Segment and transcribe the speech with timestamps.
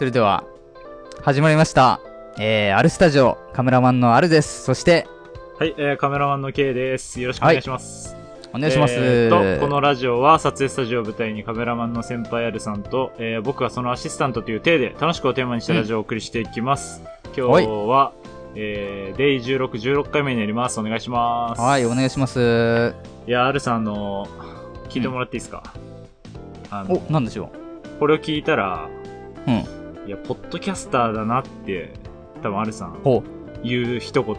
[0.00, 0.44] それでは、
[1.20, 2.00] 始まりました。
[2.38, 4.64] えー、アルスタジオ、カメラマンのアルです。
[4.64, 5.06] そして、
[5.58, 7.20] はい、えー、カメラマンの K です。
[7.20, 8.16] よろしくお願いします。
[8.54, 8.94] お願いします。
[8.96, 17.02] えーと、このラジオは撮影スタジオを舞台にカメラマンの先輩アルさんと、えー僕はそのアシスタントという体で楽しくをテーマにしたラジオをお送りしていきます。
[17.24, 18.14] 今日は、
[18.54, 20.80] えー、デイ16、16回目になります。
[20.80, 21.60] お願いします。
[21.60, 22.94] はい、お願いします。
[23.26, 24.26] いや、アルさん、あの、
[24.88, 25.62] 聞いてもらっていいですか、
[26.70, 27.50] あの、お、なんでしょ
[27.98, 28.88] これを聞いたら、
[29.46, 29.79] ううん。
[30.10, 31.92] いや、ポッドキャスターだなって、
[32.42, 33.22] 多分アルさん、ほ
[33.62, 34.38] 言う一言、う。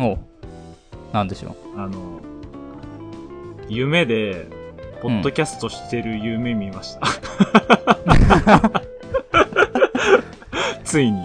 [0.00, 0.18] おう。
[1.12, 1.80] なんでしょう。
[1.80, 2.18] あの、
[3.68, 4.48] 夢で、
[5.00, 7.02] ポッドキャストしてる夢見ました。
[10.82, 11.20] ついに。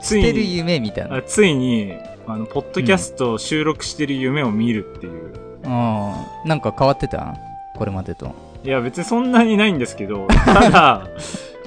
[0.00, 1.16] つい捨てるに、夢みたいな。
[1.16, 1.92] あついに、
[2.28, 5.32] あの、ポッドキャストを収録してる夢を見るっていう。
[5.64, 6.12] うん。
[6.46, 7.34] なんか変わってた？
[7.76, 8.32] これまでと。
[8.62, 11.08] いや、別にそんなにないんですけど、ただ、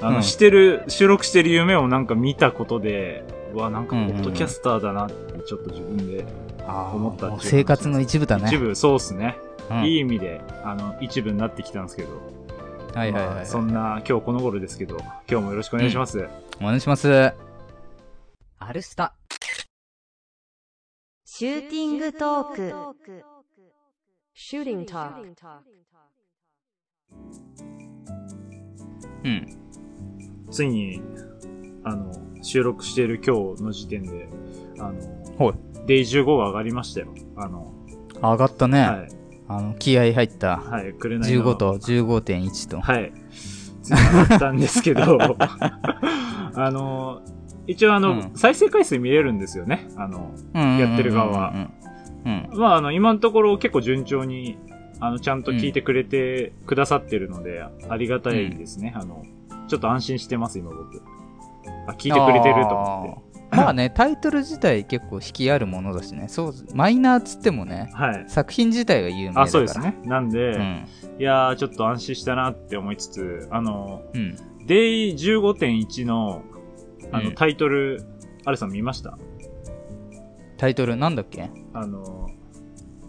[0.04, 3.24] あの、うんしてる、収録してる夢をなんか見たことで、
[3.54, 5.14] うわ、なんかポッドキャスターだなって
[5.46, 6.24] ちょっと自分で、
[6.66, 8.48] あ思ったっていうもう生活の一部だね。
[8.48, 9.36] 一部、そうっすね。
[9.70, 12.20] うんいい意味で、あの、一部になってきたんですけど。
[12.94, 13.34] はいはいはい。
[13.36, 16.28] まあそんな、今日この頃ですけど、今日もよろしくお願いします。
[16.60, 17.32] お願いします。
[18.58, 19.14] アルスタ。
[21.24, 22.74] シューティングトーク
[24.36, 25.24] Shooting talk.
[29.24, 29.63] うん。
[30.54, 31.02] ついに、
[31.82, 34.28] あの、収録している今日の時点で、
[34.78, 35.86] あの、はい。
[35.86, 37.08] デイ15が上がりましたよ。
[37.36, 37.74] あの、
[38.22, 38.80] 上がったね。
[38.80, 39.08] はい。
[39.48, 40.58] あの、気合入った。
[40.58, 42.80] はい、くれないの15と15.1と。
[42.80, 43.12] はい。
[43.82, 45.18] 上がったんですけど、
[46.54, 47.22] あの、
[47.66, 49.88] 一応あの、うん再生回数見れるんですよね。
[49.96, 51.52] あの、うんやってる側は。
[52.24, 52.32] うん。
[52.52, 52.58] うん。
[52.58, 54.56] まああの、今のところ結構順調に、
[55.00, 58.94] あの、ちゃんと聞いてくれてくださってるので、ありがたいですね。
[58.96, 59.24] あの、
[59.68, 61.02] ちょっと安心してます、今僕。
[61.86, 63.56] あ、聞いてくれてると思って。
[63.56, 66.26] まあね、 タイトル自体結構引きあるものだしね。
[66.28, 68.24] そう、マイナーっつってもね、はい。
[68.28, 69.44] 作品自体が有名だから。
[69.44, 69.78] あ、そうです。
[69.80, 69.96] ね。
[70.04, 70.86] なんで、うん。
[71.18, 74.36] いやー、ちょっと安心したなって思いつつ、あの、うん。
[74.66, 76.42] デイ15.1の、
[77.12, 78.02] あの、うんタイトル、
[78.46, 79.16] アルさん見ました？
[80.56, 81.50] タイトルなんだっけ？
[81.72, 82.30] あの、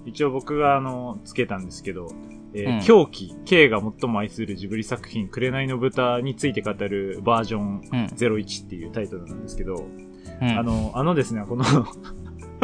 [0.06, 2.08] 一応僕があの、つけたんですけど、
[2.56, 8.06] えーうん狂気、K が最も愛するジブリ作品、紅の豚について語るバージョンうん。
[8.06, 9.86] 01っていうタイトルなんですけど、
[10.42, 10.48] うん。
[10.48, 11.66] あの、あのですね、この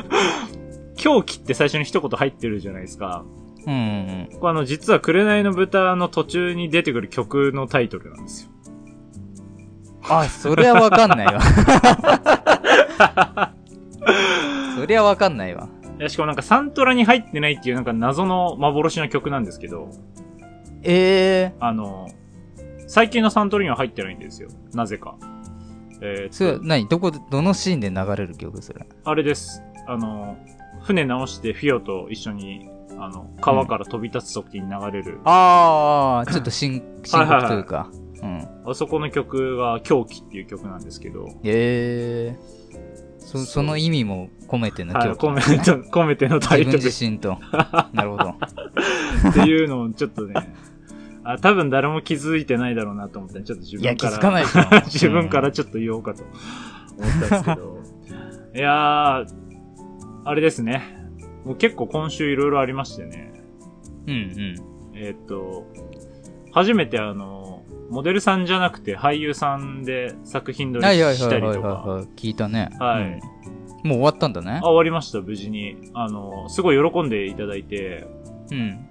[0.96, 3.25] 狂気って最初に一言入ってるじゃないですか。
[3.68, 3.78] うんう
[4.31, 8.52] れあの、実は紅の豚の途中に出てくる曲のタイトルなんですよ。
[10.06, 10.13] うん。
[10.16, 11.41] あ、そりゃわかんないわ。
[14.78, 15.68] そりゃわかんないわ。
[16.09, 19.89] しかもなんかサントラに入ってないっていうなんか謎の幻の曲なんですけど、
[20.84, 22.07] ええあの、
[22.88, 24.50] 最近のサントラには入ってないんですよ。
[24.73, 25.16] なぜか。
[26.01, 26.31] えー。
[26.31, 26.88] それー、と、何？
[26.88, 28.88] どこで、どのシーンで流れる曲それ？
[29.03, 29.61] あれです。
[29.88, 30.38] あの、
[30.81, 37.90] 船直してフィオと一緒に、あの、川から飛び立つ時に流れる、ああ、ちょっと深、深刻というか。
[38.22, 38.47] うん。
[38.66, 42.81] あそこの曲が狂気っていう曲なんですけど、ええ
[43.17, 47.38] そ、その意味も込めてのはい、今込めて、 込めてのタ自分イトル自身と。
[47.94, 48.35] なるほど。
[49.29, 50.34] っていうのをちょっとね、
[51.23, 54.11] あ、多分誰も気づいてないだろうなと思って、ちょっと自いや、分から。
[54.13, 57.78] 気づかないでしょ自分からちょっと言おうかと思ったんですけど。
[58.53, 59.25] いやー、
[60.25, 60.84] あれですね。
[61.45, 63.31] もう結構今週いろいろありましてね。
[64.07, 64.56] うんうん。
[64.94, 65.66] えーっと、
[66.51, 72.03] 初めてあの、モデルさんじゃなくて俳優さんで作品撮りはいはいしたりとはいはいはいはか。
[72.03, 72.07] い。
[72.16, 72.69] 聞いたね。
[72.79, 73.41] はいうん
[73.84, 74.66] もう終わったんだねあ、。
[74.66, 75.75] 終わりました、無事に。
[75.94, 78.08] あの、すごい喜んでいただいて、
[78.52, 78.88] うん。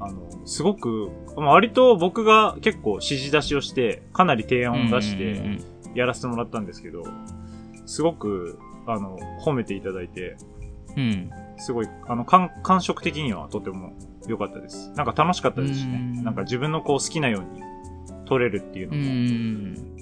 [0.00, 5.58] あの、すごく、まあ割と僕が結構指示出しをして、かなり提案を出して、
[5.94, 7.04] やらせてもらったんですけど、
[7.86, 10.36] すごく、あの、褒めていただいて、
[10.96, 11.02] うん。
[11.02, 11.30] うん。
[11.58, 13.92] すごい、あの、感、感触的にはとても
[14.26, 14.90] 良かったです。
[14.96, 16.20] なんか楽しかったですしねう。
[16.20, 17.62] んなんか自分のこう好きなように
[18.26, 19.02] 撮れるっていううのも。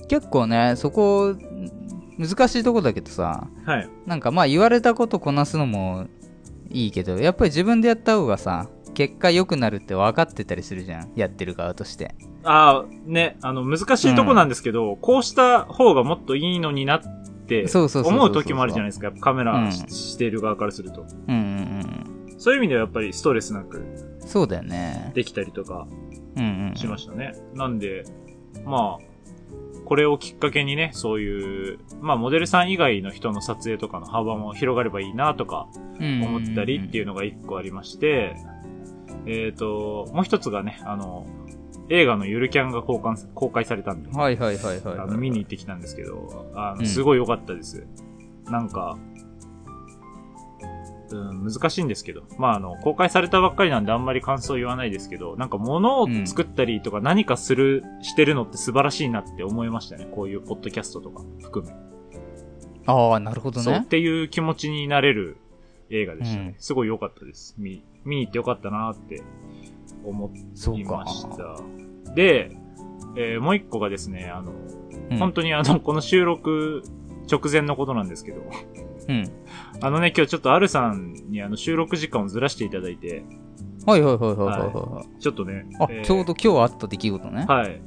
[0.05, 0.07] ん。
[0.09, 1.35] 結構ね、そこ、
[2.19, 3.89] 難しいとこだけどさ、はい。
[4.07, 6.07] なんかまあ言われたことこなすのも
[6.71, 11.13] いいけど、やっぱり自分でやった方がさ、結果良くなるって分かってたりするじゃん。
[11.15, 12.15] やってる側として。
[12.43, 17.01] ああ、ね、あの、難しいとこなんですけど、こうした方がもっといいのになっ
[17.47, 19.07] て、そうそうそうそうそう思う時もあるじゃないですか。
[19.07, 21.07] やっぱカメラし,、うんしている側からすると。
[21.29, 22.05] うんうん
[22.41, 24.21] そういう意味ではやっぱりストレスなくうん。
[24.21, 25.11] そうだよね。
[25.15, 25.89] できたりとか
[26.37, 26.77] うんうん。
[26.77, 27.33] しましたね。
[27.55, 28.05] なんで、
[28.65, 29.05] まあ、
[29.89, 35.67] これをきっかけにね、そういう、まあ、モデルさん以外の人の撮影とかの幅も広がればいいなとか
[35.99, 38.37] 思ったりっていうのが一個ありまして、
[39.25, 41.27] えっ、と、もう一つがね、あの、
[41.89, 46.87] 映画のゆるキャンが公開公開されたんで、はいはいはいはい、あの、見に行ってきたんですけど、あの、うん。
[46.87, 47.87] すごい良かったです。
[48.45, 48.99] なんか、
[51.11, 52.23] うん、難しいんですけど。
[52.39, 60.07] まあ、あの、公開されたばっかりなんであんまり感想言わないですけど、なんか物を作ったりとか何かする、してるのって素晴らしいなって思いましたね。
[60.15, 61.75] こういうポッドキャストとか含め。
[62.87, 63.87] ああ、なるほどそう、っね。
[63.87, 65.37] ていう気持ちになれる
[65.91, 66.47] 映画でしたね。
[66.49, 67.55] うんすごい良かったです。
[67.59, 69.23] 見、見に行って良かったなって
[70.05, 70.31] 思
[70.77, 71.07] いま。
[71.07, 72.15] した。
[72.15, 72.51] で、
[73.17, 74.53] えーもう一個がですね、あの、
[75.11, 76.83] うん本当にあの、この収録
[77.31, 78.43] 直前のことなんですけど、
[79.09, 79.25] うん。
[79.81, 83.25] あのね、今日ちょっとアルさんにあの収録時間をずらしていただいて、
[83.87, 85.77] はいはいはいはいはいはちょっとね、い。
[85.81, 87.47] あ、えーちょうど今日あった出来事ね。
[87.49, 87.81] はい。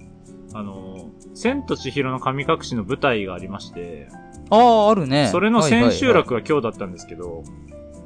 [0.53, 4.09] あの、千と千尋の神隠しの舞台がありまして、
[4.49, 5.29] ああ、あるね。
[5.31, 7.43] それの千秋はい楽が今日だったんですけど、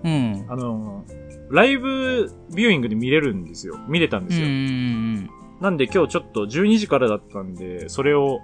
[0.04, 0.46] うん。
[0.50, 1.06] あの、
[1.50, 3.78] ライブビューイングで見れるんですよ。
[3.88, 4.46] 見れたんですよ。
[4.46, 5.30] うん
[5.62, 8.42] なんで今日ちょっと12時からだったんで、それを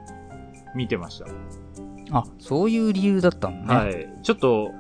[0.76, 1.28] 見てました。
[2.12, 2.18] うん。
[2.18, 3.76] あ、そういう理由だったのね。
[3.76, 4.08] はい。
[4.24, 4.72] ちょっと、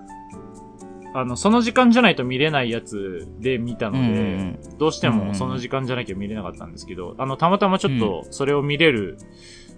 [1.13, 9.17] あの、その時間じゃないと見れないやつで見たのうんで、どうしてうんうんもその時間じゃなきゃ見れなかったんですけど、あの、たまたまちょっとそれを見れる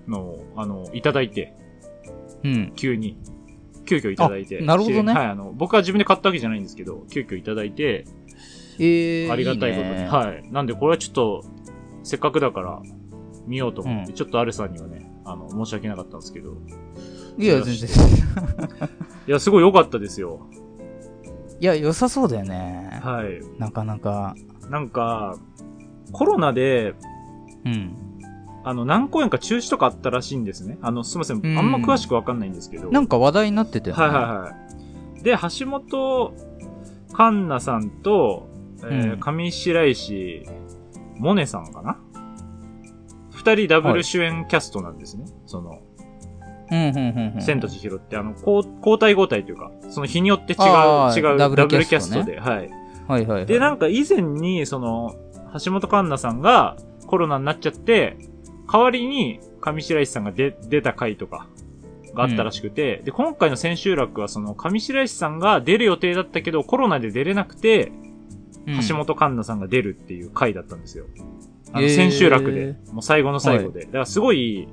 [0.07, 1.55] のを、あの、いただいて、
[2.43, 2.73] うん。
[2.75, 3.17] 急に。
[3.85, 4.59] 急遽いただいて。
[4.61, 8.05] あなるほどねはい、あの、僕は自分で買ったわけじゃないんですけど、急遽いただいて、
[8.79, 9.31] ええー。
[9.31, 9.95] ありがたいことに。
[9.95, 10.51] ねはい。
[10.51, 11.43] なんでこれはちょっと、
[12.03, 12.81] せっかくだから、
[13.47, 16.57] 見ようと思って、うんちょっとアルさんにはね、あの、申し訳なかったんですけど、
[17.37, 17.89] いや、全然。
[19.27, 20.41] いや、すごい良かったですよ。
[21.59, 22.99] いや、良さそうだよね。
[23.03, 23.41] はい。
[23.59, 24.35] なかなか。
[24.69, 25.37] なんか、
[26.11, 26.93] コロナで、
[27.65, 27.95] うん。
[28.65, 30.77] あの、何公演か中止とかあったらしいんですね。
[30.81, 31.39] あの、すいません。
[31.43, 32.89] うんあんま詳しくわかんないんですけど。
[32.91, 34.01] なんか話題になってたよね。
[34.03, 34.51] はいはいは
[35.19, 35.23] い。
[35.23, 36.33] で、橋本
[37.13, 38.47] 環奈さんと、
[38.83, 40.45] えーうん上白石
[41.15, 41.97] 萌音さんかな？
[43.31, 45.25] 二人ダブル主演キャストなんですね。
[45.45, 45.79] その、うん、うん、うん。
[45.79, 45.82] うん
[46.69, 50.59] 千と千尋って、あの、交交代交代というか、その日によって違う、
[51.15, 52.57] 違うダブルキャストで、はい。
[52.57, 52.69] はい
[53.07, 53.45] はいはい。
[53.45, 55.15] で、なんか以前に、その、
[55.63, 58.17] 橋本環奈さんがコロナになっちゃって、
[58.71, 61.47] 代わりに上白石さんが出、出た回とか
[62.15, 68.03] があったらしくて、で、今回の千秋楽はその上白石さんが出る予定だったけど、コロナで出れなくて、うん
[68.87, 71.05] 橋本環奈さんが出るっていう回だったんですよ。
[71.73, 73.81] あの、へー千秋楽で、もう最後の最後で。
[73.81, 74.69] だからすごい、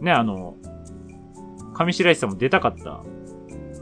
[0.00, 0.56] ね、あの、
[1.78, 3.02] 上白石さんも出たかった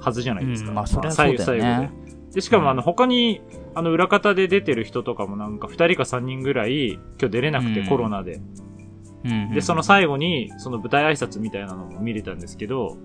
[0.00, 0.70] はずじゃないですか。
[0.70, 2.06] うんまあそりゃそうだよね最後最後で。
[2.34, 3.40] で、しかもあの、他に、
[3.74, 8.34] あの、裏方で出てる人とかもなんか、二人か三人ぐらい、今日出れなくて、うんコロナで。
[8.34, 12.96] うんうんで、その最後に、その舞台挨拶みたいなのも見れたんですけど、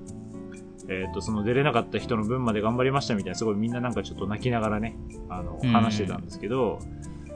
[0.88, 4.98] えっ、と、その出れなかった人の分まで頑張りましたみたいな、すごいみんななんかちょっと泣きながらね、
[5.30, 6.80] あの、うん話してたんですけど、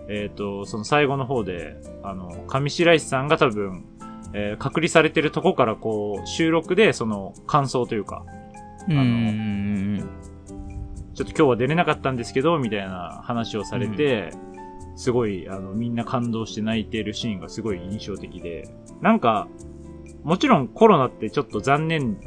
[0.07, 3.85] えっ、と、その最後の方で、あの、上白石さんが多分、
[4.35, 8.23] えー隔離されてるとこからこう、収録でその感想というか、
[8.87, 10.09] うんうんうん
[11.15, 14.31] ちょっと今日は出れなかったんですけど、みたいな話をされて、
[14.97, 18.67] すごい、あの、みんな感動して泣いてるシーンがすごい印象的で、
[19.01, 19.47] なんか、
[20.23, 22.17] もちろんコロナってちょっと残念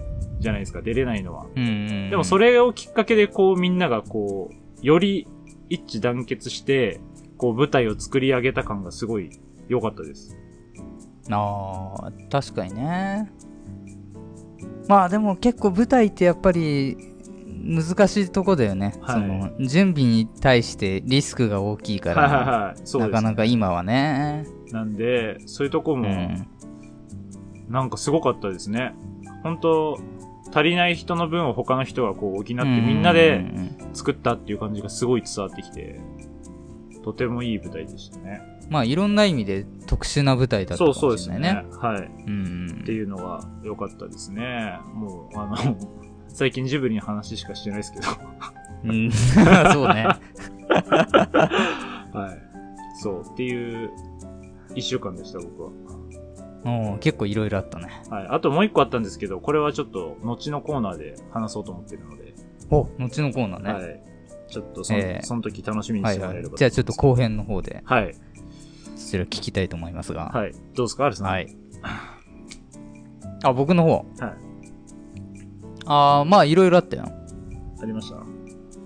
[0.41, 1.47] じゃないですか、出れないのは。
[1.55, 2.11] うんうんうん。
[2.11, 5.27] でもそれをきっかけでこうみんながこう、より
[5.69, 7.01] 一致団結して、
[7.37, 9.31] こう舞台を作り上げた感がすごい
[9.69, 10.37] 良かったです。
[11.31, 13.31] ああ、確かにね。
[14.89, 16.97] まあでも結構舞台ってやっぱり
[17.47, 18.95] 難しいとこだよね。
[19.01, 22.77] はいその準備に対してリスクが大きいかはいはいら、はい。
[22.85, 24.47] そうです、なかなか今はね。
[24.73, 26.47] なんで、そういうとこも、うん。
[27.69, 28.95] なんかすごかったですね。
[29.43, 29.99] 本当
[30.53, 36.01] 足りない人の分を他の人がこう補ってみんなうでん作ったっていう感じがすごい伝わってきて、
[37.05, 38.41] とてもいい舞台でしたね。
[38.71, 41.63] まあいろんな意味で特殊な舞台だったかそうそうもしれないね。
[41.65, 41.89] ですね。
[41.89, 42.11] はい。
[42.27, 44.79] うんっていうのが良かったですね。
[44.95, 45.57] もう、あの、
[46.29, 48.07] 最近ジブリの話しかしてないですけど。
[48.85, 48.91] うん。
[48.91, 49.13] うん。
[49.13, 50.07] そうね。
[52.13, 53.01] はい。
[53.01, 53.91] そう、っていう
[54.75, 55.71] 一週間でした、僕は。
[56.65, 57.87] うん結構いろいろあったね。
[58.11, 58.27] はい。
[58.31, 62.35] あともう一個あったんですけど、これはちょっと、後のコーナーで話そうと思ってるので、
[62.71, 63.73] お後のコーナーね。
[63.73, 64.03] はい。
[64.49, 66.57] ちょっとその、ええその時楽しみにはいはいしてもらえれば。
[66.57, 68.15] じゃあちょっと後編の方で、はい。
[69.09, 70.27] そちら聞きたいと思いますが。
[70.35, 70.53] はい。
[70.75, 71.27] どうですか、アルさん？
[71.29, 71.57] はい。
[73.43, 73.91] あ、僕の方？
[73.91, 74.05] はい。
[75.87, 77.05] あーまあいろいろあったよ。
[77.81, 78.19] ありました？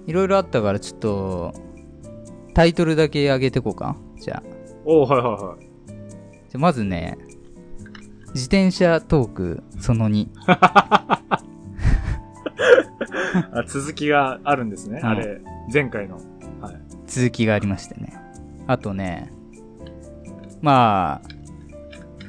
[0.06, 1.52] いろいろあったからちょっと、
[2.54, 3.96] タイトルだけ上げてこうか。
[4.20, 4.42] じゃあ。
[4.84, 5.60] おーはいはいはい。
[5.90, 7.18] じゃあまずね、
[8.32, 10.28] 自転車トークその2。
[10.46, 11.22] あ
[13.66, 15.40] 続きがあるんですね、うんあれ。
[15.72, 16.20] 前回の。
[16.60, 16.80] はい。
[17.08, 18.16] 続きがありましてね。
[18.68, 19.32] あとね、
[20.62, 21.28] まあ、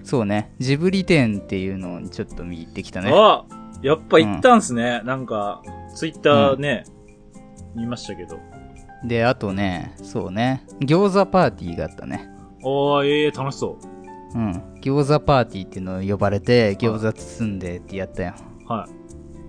[0.03, 3.11] そうね、ジブリ展っていうのをちょっと見に行ってきたね。
[3.13, 3.45] あ
[3.81, 5.01] やっぱ行ったんすね。
[5.05, 5.61] なんか、
[5.95, 6.83] ツイッターね、
[7.75, 8.37] 見ましたけど。
[9.05, 12.29] で、あとね、そうね、餃子パーティーがあったね。
[12.63, 13.77] おー、ええ楽しそ
[14.33, 14.51] うん。
[14.81, 18.33] 餃子パーティーっていうのを呼ばれて、餃子包んでってやったよ。
[18.69, 18.71] う。
[18.71, 18.87] は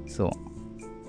[0.06, 0.10] い。
[0.10, 0.30] そう。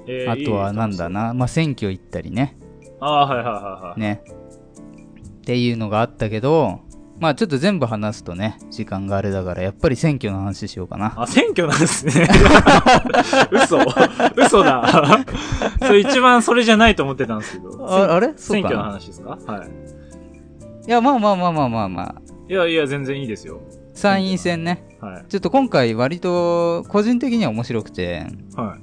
[0.08, 1.10] えーあとはなんだ。
[1.10, 2.58] な、まあ、選挙行ったりね。
[3.00, 4.00] あー、はいはいはいはい。
[4.00, 4.22] ね。
[4.26, 6.80] っていうのがあったけど、
[7.20, 11.14] まあちょっと全部話すとね、時間があれだから、やっぱり選挙の話しようかな。
[11.16, 12.28] あ、選挙なんですね。
[13.52, 13.78] 嘘
[14.36, 15.24] 嘘だ。
[15.82, 17.86] それ一番それじゃないと思ってたんですけど。
[17.90, 18.34] ああれ？
[18.36, 19.38] 選挙の話ですか？
[19.48, 19.70] はい。
[20.88, 22.16] いや、まあまあまあまあまあまあ。
[22.50, 23.62] いやいや、全然いいですよ。
[23.94, 24.84] 参院選ね。
[25.00, 25.26] はい。
[25.30, 28.76] ちょっと今回割と個人的には面白くて、は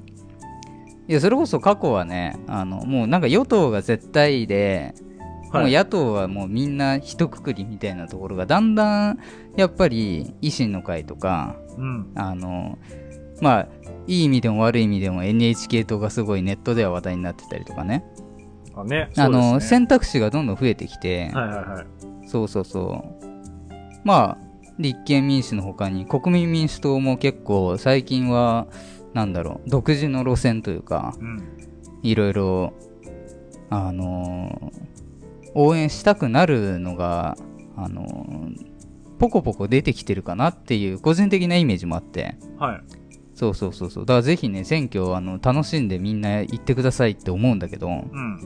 [1.09, 1.13] い。
[1.13, 5.12] いや、それこそ過去はね、あの、もうなんか与党が絶対で、はい
[5.53, 9.19] もう野党はもうみんな一括りみたいなところがだんだん
[9.57, 12.13] やっぱり維新の会とかうん。
[12.15, 12.79] あの
[13.41, 13.69] まあ
[14.07, 18.05] いい意味でも悪い意味でも NHK 党がすごいネットでは話題になってたりとかね
[18.75, 19.11] あ、ね。
[19.17, 22.29] あの選択肢がどんどん増えてきて、はいはいはい。
[22.29, 23.25] そうそうそう
[24.05, 28.67] まあ立憲民主の他に国民民主党も結構最近は
[29.13, 31.59] なんだろう独自の路線というかうん。
[32.03, 32.73] いろいろ
[33.71, 34.73] あの
[35.55, 37.37] 応援したくなるのが
[37.77, 38.07] あの
[39.19, 42.37] ポコポコ出てきてるかなっていう個人的なイメージもあって。
[42.59, 42.81] はい。
[43.35, 44.07] そうそうそうそう。
[44.07, 47.89] だからぜひね選挙あの楽しんでみんな行ってくださいって思うんだけど。
[47.89, 48.41] うん。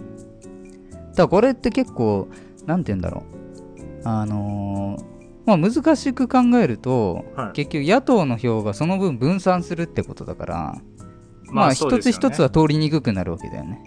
[1.14, 2.28] ただこれって結構
[2.66, 3.22] なんて言うんだろ
[4.04, 4.08] う。
[4.08, 4.96] あの
[5.44, 7.52] まあ難しく考えると、はい。
[7.52, 10.74] 結局野党の票がその分分散するってことだから。
[11.48, 13.80] まあ一つ一つは通りにくくなるわけだよね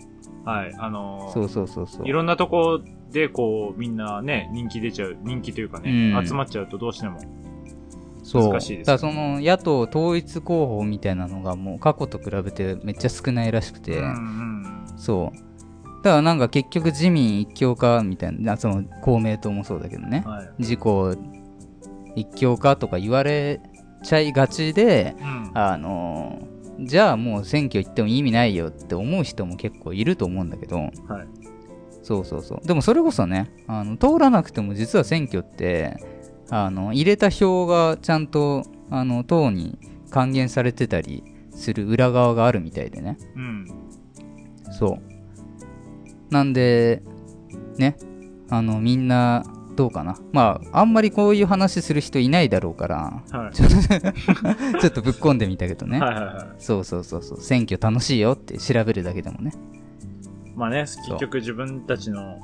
[0.49, 0.75] はい。
[0.77, 7.19] あのーそうそうそうそういろんなとこでこう、みんなね、人気出ちゃう、人気というかね、うん集まっちゃうとどうしても。
[8.23, 14.83] そう難しいですよねだその野党統一候補みたいなのがもう過去と比べてめっちゃ少ないらしくて、うんうん。
[14.97, 20.49] そうだからなんか結局自民一強化みたいなその公明党もそうだけどねはい。
[20.59, 21.15] 自公
[22.15, 23.61] 一強化とか言われ
[24.03, 25.51] ちゃいがちでうん。
[25.55, 26.39] あの
[26.81, 30.91] じゃあもう選挙行っても意味ないよって思う人も結構いると思うんだけどはい。
[32.01, 35.97] そうそうそうでもそれこそねあの通らなくても実は選挙って
[36.49, 39.77] あの入れた票がちゃんとあの党に
[40.09, 43.67] 還元されてたりする裏側があるみたいでねうん。
[44.71, 47.03] そうなんで
[47.77, 47.97] ね
[48.49, 49.43] あのみんな
[49.79, 50.19] どうかな。
[50.33, 53.53] まああんまりこういう話する人いないだろうからはい。
[53.53, 53.77] ちょっと
[54.81, 56.47] ちょっとぶっ込んでみたけどね、はいはいはい。
[56.57, 57.41] そうそうそうそう。
[57.41, 59.53] 選挙楽しいよって調べるだけでもね。
[60.57, 62.41] まあね、結局自分たちの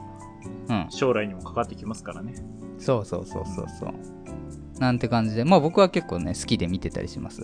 [0.70, 0.86] うん。
[0.90, 2.36] 将来にもかかってきますからね。
[2.78, 4.80] そうそうそうそうそう。
[4.80, 5.44] なんて感じで。
[5.44, 7.42] まあ僕は結構ね好きで見てたりします。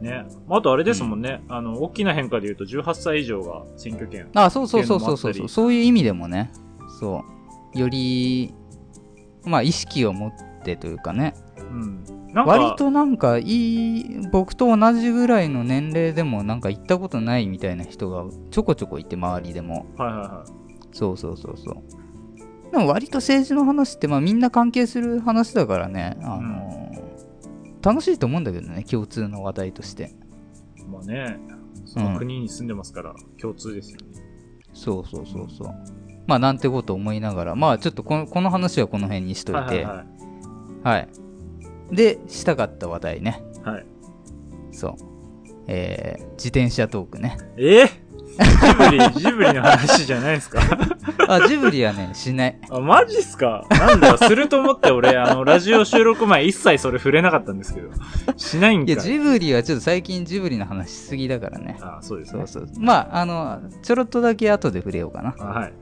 [0.00, 0.24] ね。
[0.48, 4.26] まああとあれですもんね、あの、大きな変化で言うと18歳以上が選挙権。
[4.34, 5.48] あそうそうそうそうそう。
[5.48, 6.50] そういう意味でもね。
[6.98, 7.22] そ
[7.74, 7.78] う。
[7.78, 8.52] より
[9.44, 10.32] まあ意識を持っ
[10.62, 11.34] てというかね。
[11.58, 12.04] うん。
[12.32, 19.86] なんか、割となんかいい僕と同じぐらいの年齢でもなんか行ったことないみたいな人がちょこちょこいて周りでも。
[19.96, 20.44] はいはいは
[20.92, 22.70] そうそうそうそう。
[22.70, 26.16] でも割と政治の話ってまあみんな関係する話だからね。
[26.22, 26.80] あのー
[27.82, 30.14] 楽しいと思うんだけどね共通の話題として。
[30.76, 30.84] い。
[30.84, 31.38] まあね、
[31.86, 34.06] その国に住んでますから、共通ですよね。
[34.72, 35.74] そうそうそうそう
[36.30, 40.04] まあなんてこと思いながらまあちょっとこのこの話はこの辺にしといてはいはいは
[40.92, 41.08] はい
[41.90, 43.68] でしたかった話題ねい。
[43.68, 43.86] はい。
[44.70, 44.94] そう
[45.66, 47.86] えー、自転車トークねえ？
[47.88, 50.60] ジブリ、ジブリの話じゃないですか？
[51.28, 53.66] あジブリはねしないあ、マジっすか？
[53.70, 57.88] なんだよ、すると思って俺、あの、ラジオ収録前一切それ触れなかったんですけど。
[58.36, 58.94] しないんかい。
[58.94, 62.68] いやジブリはちょっと最近ジブリの話しすぎだからねあ、そうですねそう。
[62.72, 65.72] そうまああのちょろっとだけ後で触れようかなあはい。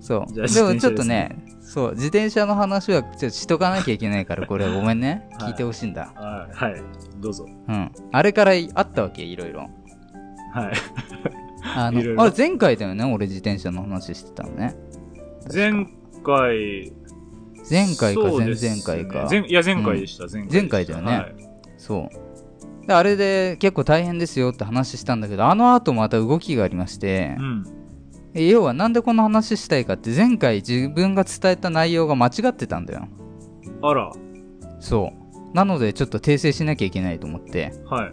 [0.00, 0.34] そう。
[0.34, 5.28] でもちょっとねねそう自転車の話はちょっとしとかなきゃいけないからこれごめんね。
[5.38, 5.50] はい。
[5.50, 6.54] 聞いてほしいんだ、はい。
[6.54, 6.82] はい。
[7.20, 7.46] どうぞ。
[7.68, 7.92] うん。
[8.10, 9.22] あれからあったわけ？
[9.22, 9.60] いろいろ。
[9.60, 10.72] はい。
[11.76, 13.04] あの あれ前回だよね？
[13.04, 14.74] 俺自転車の話してたのね。
[15.52, 15.72] 前
[16.24, 16.92] 回、
[17.70, 19.28] 前回か前々回か。
[19.30, 20.60] 前いや、前回でした、前回でした。
[20.60, 21.18] 前回だよね。
[21.18, 21.34] はい。
[21.76, 22.10] そ
[22.82, 22.86] う。
[22.86, 27.36] であれで結構大変ですよって話したんだけどあの後また動きがありまして。
[27.38, 27.64] う、ん。
[28.34, 33.08] え要はなんでこの話したいかって前回自分が伝えた内容が間違ってたんだよ
[33.82, 34.12] あら。
[34.78, 38.12] そうなのでちょっと訂正しなきゃいけないと思ってはい。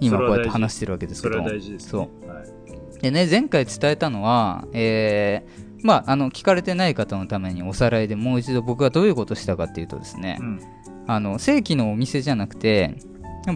[0.00, 2.10] 今こうやって話してるわけですけどそれは大事です、そね。
[2.26, 3.00] うはい。
[3.02, 10.60] でね前回伝えたのはえーまああの聞かれてない方のためにおさらいでもう一度僕がどういうことしたかっていうとですねうん。
[11.08, 12.96] あの正規のお店じゃなくて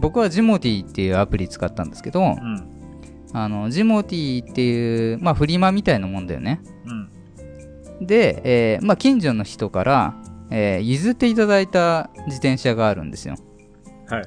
[0.00, 2.69] 僕はジモティっていうアプリ使ったんですけどうん。
[3.32, 6.60] あのジモティっていう、まあ、フリマみたいなもんだよね
[8.00, 8.06] うん。
[8.06, 10.14] で、えーまあ、近所の人から、
[10.50, 13.36] えー譲っていただいた自転車があるんですよ
[14.08, 14.24] はい。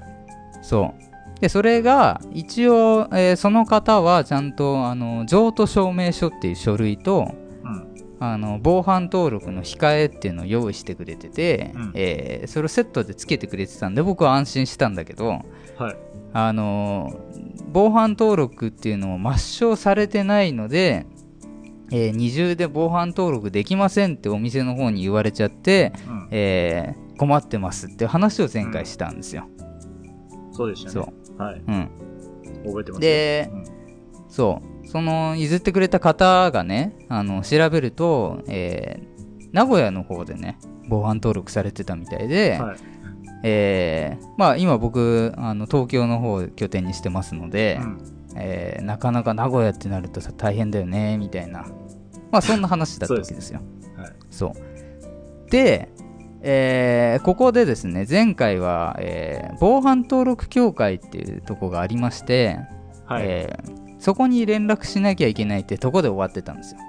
[0.62, 7.34] そうでそれが一応、えーその方はちゃんとあの譲渡証明書っていう書類と
[7.64, 7.94] うん。
[8.20, 15.42] あの防犯登録の控えっていうのを用意してくれてて、うんえーそれをセットでつけてくれてたんで僕は安心したんだけど
[15.78, 15.96] はい。
[16.34, 17.20] あの
[17.72, 21.06] 防犯登録っていうのを抹消されてないので、
[21.92, 26.28] えー二重で防犯登録できませんってお店の方に言われちゃって、うん。
[26.32, 29.48] えー困ってますって話を前回したんですよ。
[30.52, 30.94] そうでしたね。
[30.94, 31.42] そう。
[31.42, 31.62] はい。
[31.66, 31.90] うん。
[32.66, 33.00] 覚えてますよ。
[33.00, 33.64] でうん
[34.28, 34.88] そう。
[34.88, 39.14] その譲ってくれた方がね、あの調べると、えー
[39.54, 40.58] 名古屋の方でね、
[40.90, 42.78] 防犯登録されてたみたいで、はい。
[43.44, 47.98] えーまあ今僕、あの東京の方を拠点にしてますので、うん。
[48.36, 51.66] えーなかなか名古屋ってなるとさ大変だよね、みたいな。
[52.32, 53.60] まあそんな話だったわけですよ。
[53.98, 54.12] はい。
[54.32, 55.52] そう。
[55.52, 55.90] で、
[56.42, 62.58] えーここでですね、前回は、えー防犯登録協会っていうとこがありまして、
[63.06, 63.24] はい。
[63.26, 66.82] えーそこに連絡しなきゃいけないってとこで終わってたんですよ。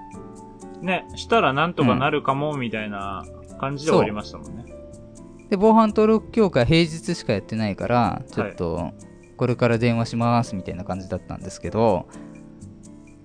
[0.82, 3.25] ね、したらなんとかなるかも、みたいな
[3.61, 4.64] 感じで終わりましたもんね。
[5.54, 8.90] で、防犯登録協会平日しかやってないから、ちょっと、
[9.37, 12.08] これから電話しますみたいな感じだったんですけど、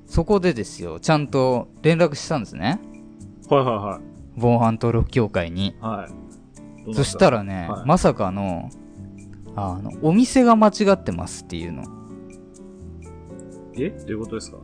[0.05, 2.79] そこでですよ、ちゃんと連絡したんですね。
[3.49, 3.99] はいは
[4.35, 5.69] 防犯登録協会に。
[5.69, 6.07] いは
[6.87, 6.93] い。
[6.93, 8.69] そしたらね、はいまさかの、
[9.55, 11.83] あの、お店が間違ってますっていうの。
[13.75, 13.89] え？
[13.89, 14.59] どういうことですか？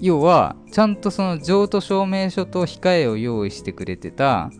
[0.00, 4.50] 要は、ちゃんとその譲渡証明書と控えを用意してくれてた、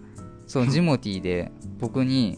[0.50, 2.36] そのジモティーで僕に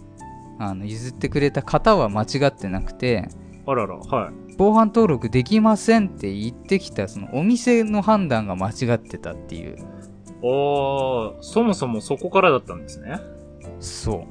[0.59, 3.27] あの譲ってくれた方は間違ってなくて、
[3.67, 4.33] あらら、はい。
[4.59, 9.79] 防犯登録できませんって言ってきたそのお店の判断が間違ってたっていう。
[10.43, 13.19] おー、そもそもそこからだったんですね。
[13.81, 14.27] そ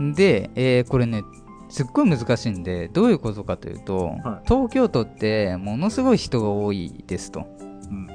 [0.00, 0.14] う。
[0.14, 1.24] で、えーこれね、
[1.68, 7.44] すっごい難しいんで、どういうことかというと、はい東京都ってものすごい人が多いですと。
[7.60, 8.06] うん。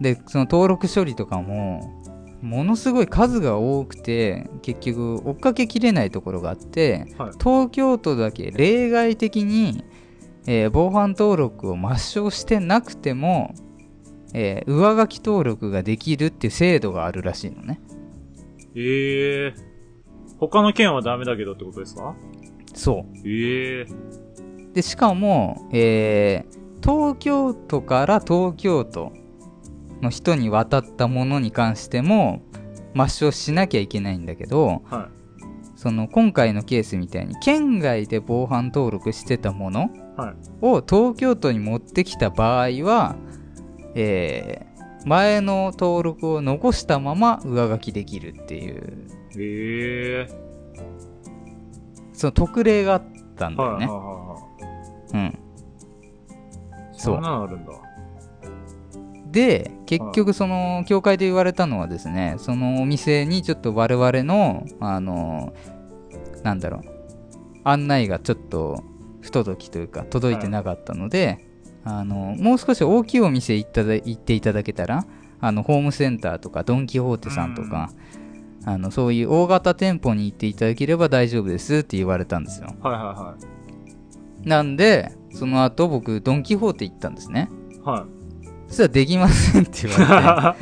[0.00, 2.01] で、その登録処理とかも、
[2.42, 7.30] ものすごい数が多くて、結局追っかけきれないところがあって、はい。
[7.38, 9.84] 東京都だけ例外的に、
[10.46, 13.54] えー防犯登録を抹消してなくても、
[14.34, 17.80] えー上書き登録ができるっていう制度があるらしいのね。
[18.74, 19.72] えー。
[20.38, 22.16] 他の県はダメだけどってことですか？
[22.74, 23.18] そう。
[23.24, 24.72] えー。
[24.72, 29.12] で、しかも、えー東京都から東京都
[30.02, 32.42] の人に渡ったものに関しても、
[32.94, 35.08] 抹消しなきゃいけないんだけど、は
[35.76, 39.90] その今回のケースみたいに、県外で防犯登録してたもの。
[40.60, 43.16] を東京都に持ってきた場合は、
[43.94, 44.72] えー
[45.04, 50.28] 前の登録を残したまま上書きできるっていう、え
[52.12, 53.02] その特例があっ
[53.36, 53.58] たんー。
[53.58, 53.86] だよね。
[53.86, 55.28] はいはいはいはい。
[55.28, 55.38] うん。
[56.92, 57.72] そうそんなのあるんだ。
[59.32, 65.52] で、結局その、教会で言われたのはですね、そのお店にちょっと我々の、あの、
[66.42, 66.82] なんだろう、
[67.64, 68.84] 案内がちょっと
[69.22, 71.46] 不届きというか、届いてなかったので、
[71.84, 75.06] あの、もう少し大きいお店行っただ行っていただけたら、
[75.40, 77.90] あの、ホームセンターとか、ドン・キホーテさんとか、
[78.64, 82.68] あの、そういう大型店舗に行っていただければ大丈夫ですって言われたんですよ。
[82.80, 83.62] はいはい
[84.48, 87.48] なんで、その後僕、ドン・キホーテ行ったんですね。
[87.84, 88.00] はい。
[88.00, 88.11] はい。
[88.72, 90.56] そしたらできませんって言わ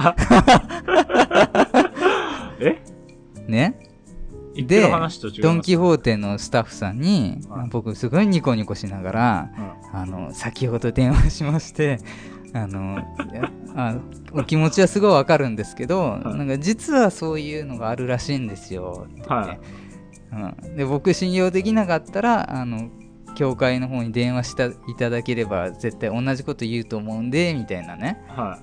[2.59, 2.67] れて。
[2.67, 2.83] え？
[3.47, 3.79] ね？
[4.57, 5.43] 言ってる話と違います。
[5.43, 9.51] ドン・キホーテのスタッフさんに、はい僕すごいニコニコしながら、
[9.93, 12.01] あの、先ほど電話しまして、
[12.53, 12.99] あの、
[13.77, 13.95] あ
[14.33, 16.29] お気持ちはすごいわかるんですけど、い。
[16.37, 19.61] なんか実はそういうのがあるらしいんですよって言って、はい。
[20.67, 22.91] うん、で僕信用できなかったら、あの、
[23.35, 28.23] 教会の方に電話したいただければ絶対同じこと言うと思うんで、みたいなね。
[28.29, 28.59] は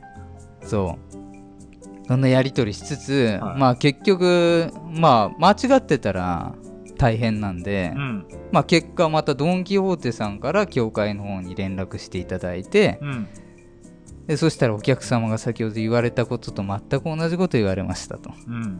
[0.61, 2.07] そう。
[2.07, 6.55] そんなやり取りしつつ、はいまあ結局、まあ間違ってたら
[6.97, 7.97] 大変なんで、い。
[7.97, 8.27] うん。
[8.51, 13.27] まあ結果またドン・キホーテさんから教会の方に連絡していただいて、うん。
[14.27, 18.31] でそしたらお客様が先ほど言われたことと全く同じこと言われましたと。
[18.47, 18.79] うん。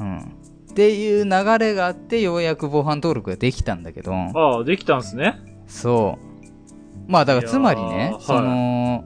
[0.00, 0.34] うん。
[0.74, 5.38] っていう流れがあってようやく防犯登録ができたんだけど、ああ、できたんすね。
[5.68, 7.04] そう。
[7.06, 9.04] まあだからつまりねその、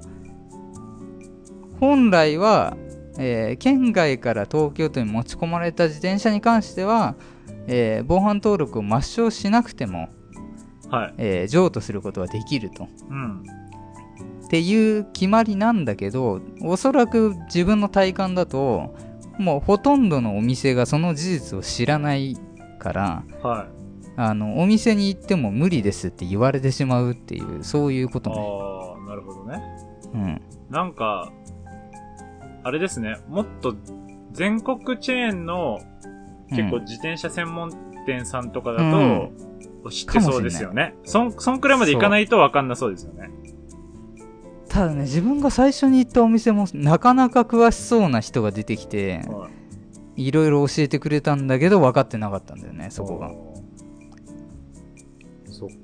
[1.79, 2.75] 本来は、
[3.19, 7.17] えー県外から東京都に持ち込まれた自転車に関しては、
[7.67, 10.09] えー防犯登録を抹消しなくても、
[10.89, 11.15] はい。
[11.19, 12.89] えー譲渡することはできると。
[13.11, 13.43] うん。
[14.47, 18.95] っていう決まりなんだけど、おそらく自分の体感だと、
[19.38, 22.37] もうほとんどのお店がその事実を知らない
[22.79, 23.79] から、はい。
[24.16, 28.37] あの、お店に行っても無理ですって言われてしまうっていう、そういうことね。
[28.37, 29.62] ああ、なるほどね。
[30.12, 30.42] うん。
[30.70, 31.33] なんか、
[32.64, 33.77] あれですね、もっと
[34.33, 35.79] 全国チェーンの
[36.51, 37.70] 結構うん自転車専門
[38.07, 39.31] 店さんとかだと、
[39.90, 40.94] 知ってそうですよね。
[41.05, 43.31] そん、そんくらいまで行かないとわかんなそうですよね。
[44.69, 49.59] ただね、自分が最初に行ったお店もなかなか詳しそうな人が出てきて、はい
[50.19, 53.29] いろいろ教えてくれたんだけど分かってなかったんだよね、そこが。
[53.29, 53.39] だか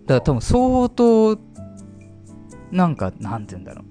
[0.07, 1.39] ら多分相当、
[2.73, 3.85] なんか、なんて言うんだろう。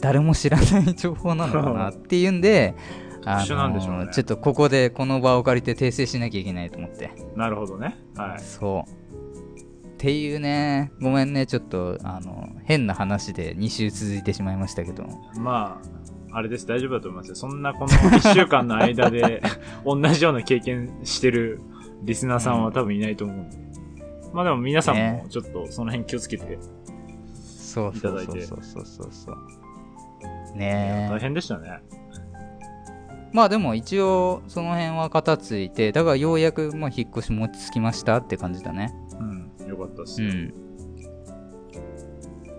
[0.00, 2.76] 誰も知らない情報なのかなっていうんで、
[3.22, 7.10] 特殊なんでしょうねちょっとここでこの場を借りて訂正しなきゃいけないと思って。
[7.36, 7.96] なるほどね。
[8.16, 8.40] はい。
[8.40, 9.01] そう。
[10.02, 15.04] っていうね、ごめんね、ちょっと、あの、変な話で2週続いてしまいましたけど。
[15.36, 15.80] ま
[16.32, 17.34] あ、あれです、大丈夫だと思いますよ。
[17.36, 19.40] そんなこの1週間の間で
[19.86, 21.60] 同じような経験してる
[22.02, 23.56] リスナーさんは多分いないと思うんで。
[24.32, 26.58] まあでも皆さんねもちょっとその辺気をつけて、
[27.34, 29.36] そうそうそういただいてそうそうそうそう。
[30.54, 31.18] 大ねえ。
[31.20, 31.78] 変でしたね。
[33.32, 38.92] まあでも一応、その辺は片付いて、だからようやく、まあ、引っ越しも落ち着きましたって感じだね。
[39.72, 40.22] うん、よかったです。
[40.22, 40.52] うん。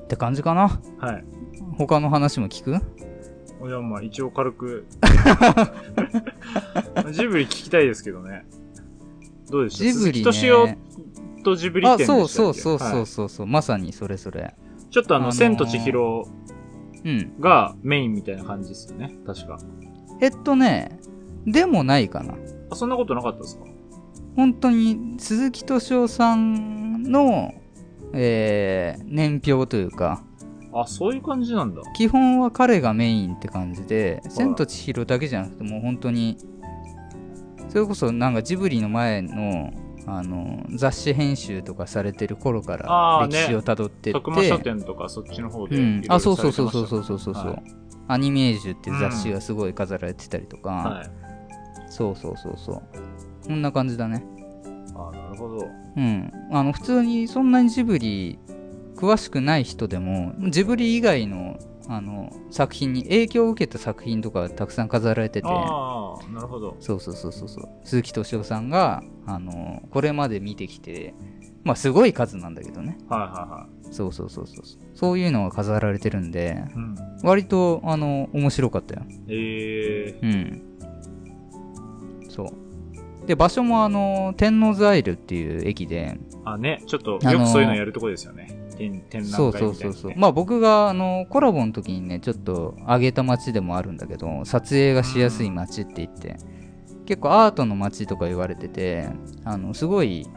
[0.04, 0.80] って感じかな？
[1.00, 1.24] はい。
[1.78, 2.80] 他の話も聞く？
[3.66, 4.86] じゃあまあ一応軽く。
[7.12, 8.46] ジブリ聞きたいですけどね。
[9.50, 9.84] どうでした？
[9.86, 10.24] ジブリね
[11.44, 12.34] とジブリあ、展でしたっけ？
[12.34, 14.54] そうそうそうそうはいそうそう、まさにそれそれ。
[14.90, 16.28] ちょっとあの、あのー千と千尋
[17.06, 17.40] うん。
[17.40, 19.16] がメインみたいな感じですよね。
[19.26, 19.58] 確か。
[20.22, 21.00] えっとね、
[21.46, 22.36] でもないかな。
[22.70, 23.66] あ、そんなことなかったですか？
[24.36, 27.54] 本当に鈴木敏夫さんの、
[28.14, 30.24] えー年表というか、
[30.74, 31.82] あ、そういう感じなんだ。
[31.96, 36.38] 基本は彼がメインって感じで、千と千尋だけじゃなくて、もう本当に、
[37.70, 39.72] それこそなんかジブリの前の、
[40.06, 46.04] あの雑誌編集とかされてる頃から歴史をたどってって、徳間書店とかそっちの方でうん。
[46.10, 47.04] あそうそうそうそうそう。
[47.04, 47.64] そうそう、はい
[48.06, 51.10] アニメージュっていう雑誌がすごい飾られてたりとか、はい。
[51.90, 52.82] そうそうそうそう
[53.46, 54.26] こんな感じだね。
[54.96, 55.68] あ、なるほど。
[55.98, 56.32] うん。
[56.52, 58.40] あの普通にそんなにジブリ
[58.96, 61.58] 詳しくない人でもジブリ以外の
[61.90, 65.48] あの作品に影響を受けた作品とかたくさん飾られてて。
[65.50, 66.78] ああ、なるほど。
[66.80, 67.70] そうそうそうそうそう。
[67.84, 71.14] 鈴木敏夫さんがあのこれまで見てきて
[71.64, 72.98] まあすごい数なんだけどね。
[73.10, 75.20] はいはいはそうそうそうそうそう。
[75.20, 76.74] いうのが飾られてるんでい。
[76.74, 76.96] うん。
[77.22, 79.02] 割とあの面白かったよ。
[79.28, 80.62] えうん。
[82.30, 82.63] そう
[83.26, 88.48] で場所もあの天王ザイルっていう駅でー、あ、ね、ちょっと、あのーよくそういうのやるとこですよね。
[88.78, 89.76] 展、展覧そう会みたいな、ね。
[89.76, 96.38] そうそうそうまあ僕があのコラボの時にねちょっと上げた街でもあるんだけど撮影がしやすい街って言って、
[97.06, 99.08] 結構アートの街とか言われてて
[99.46, 100.28] あのすごい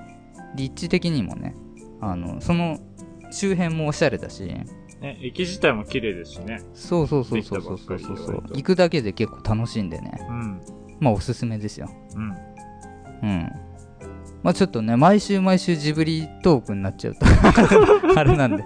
[0.55, 1.55] 立地的にもね
[2.01, 2.79] あのその
[3.31, 4.55] 周辺もおしゃれだし
[5.01, 6.63] ね、駅自体も綺麗ですしね。
[6.73, 10.61] そうそうそうそうそうそうそう行くだけで結構楽しんでねうん。
[11.01, 12.35] まあおすすめですようん。
[13.27, 13.53] うん。
[14.43, 17.27] まあちょっとね、毎週毎週ジブリトークになっちゃうと
[18.19, 18.65] あれなんで。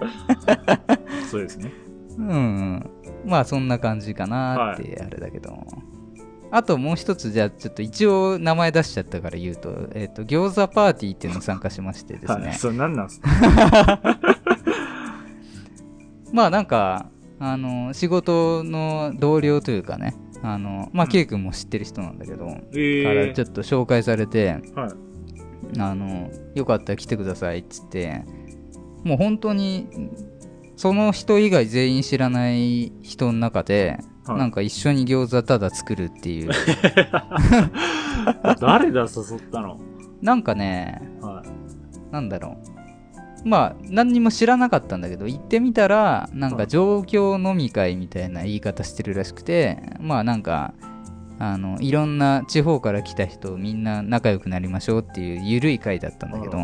[1.29, 1.71] そうですね。
[2.17, 2.89] うん、うん。
[3.25, 5.65] まあそんな感じかなってあれだけど。
[6.53, 12.47] あともう一つ、じゃあちょっと一応名前出しちゃったから言うと、えっ、と、餃子パーティーっていうのに参加しましてですね。
[12.47, 12.55] はい。
[12.55, 13.29] それ何なんですか？
[16.33, 17.05] まあなんか、
[17.39, 25.79] あの、仕事の同僚というかね、あの、まあ、うん K 君も知ってる人なんだけど、えからえちょっと紹介されて、はい。
[25.79, 28.23] あの、よかったら来てくださいっつって、
[29.03, 29.87] もう本当に、
[30.75, 36.51] その人以外全員知らない人の中で、はいなんか一緒に餃子ただ作るっていう。
[38.61, 39.79] 誰だ、誘ったの？
[40.21, 42.13] なんかね、はい。
[42.13, 42.70] なんだろう。
[43.43, 50.73] まあ、何にも知らなかったんだけど、行ってみたら、なんか状況飲み会みたいな言い方してるらしくて、まあなんか、
[51.39, 56.57] あの、いろんな地方から来た人みんな仲良くなりましょうっていう緩い会だったんだけど、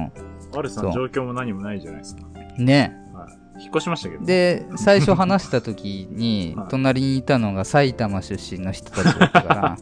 [0.56, 2.22] あるさん、状況も何もないじゃないですか。
[2.58, 2.96] ね。
[3.12, 3.63] はい。
[3.63, 4.26] 引っ越しましたけど。
[4.26, 9.78] で、最初話した時に はい、隣にいたのが埼玉出身の人たちだったか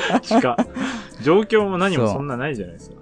[0.00, 0.56] ら、 しか、
[1.22, 2.99] 状況も何もそんなないじゃないですか。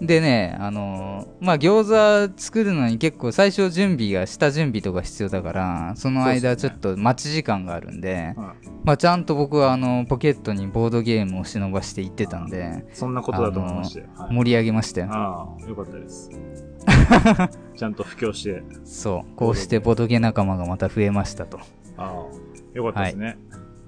[0.00, 14.00] でね、あのーまあ、餃子作るのに結構最初準備が、下準備とか必要だから、その間ちょっと待ち時間があるんで、はいまあ、ちゃんと僕はあの、ポケットにボードゲームを忍ばして行ってたんで、そんなことだと思いまして。
[14.16, 15.08] はい盛り上げましたよ。
[15.10, 16.30] ああ、よかったです。
[17.76, 18.62] ちゃんと布教して。
[18.84, 19.36] そう。
[19.36, 21.58] こうしてボードゲ仲間がまた増えましたと。
[21.98, 23.36] ああ、よかったですね。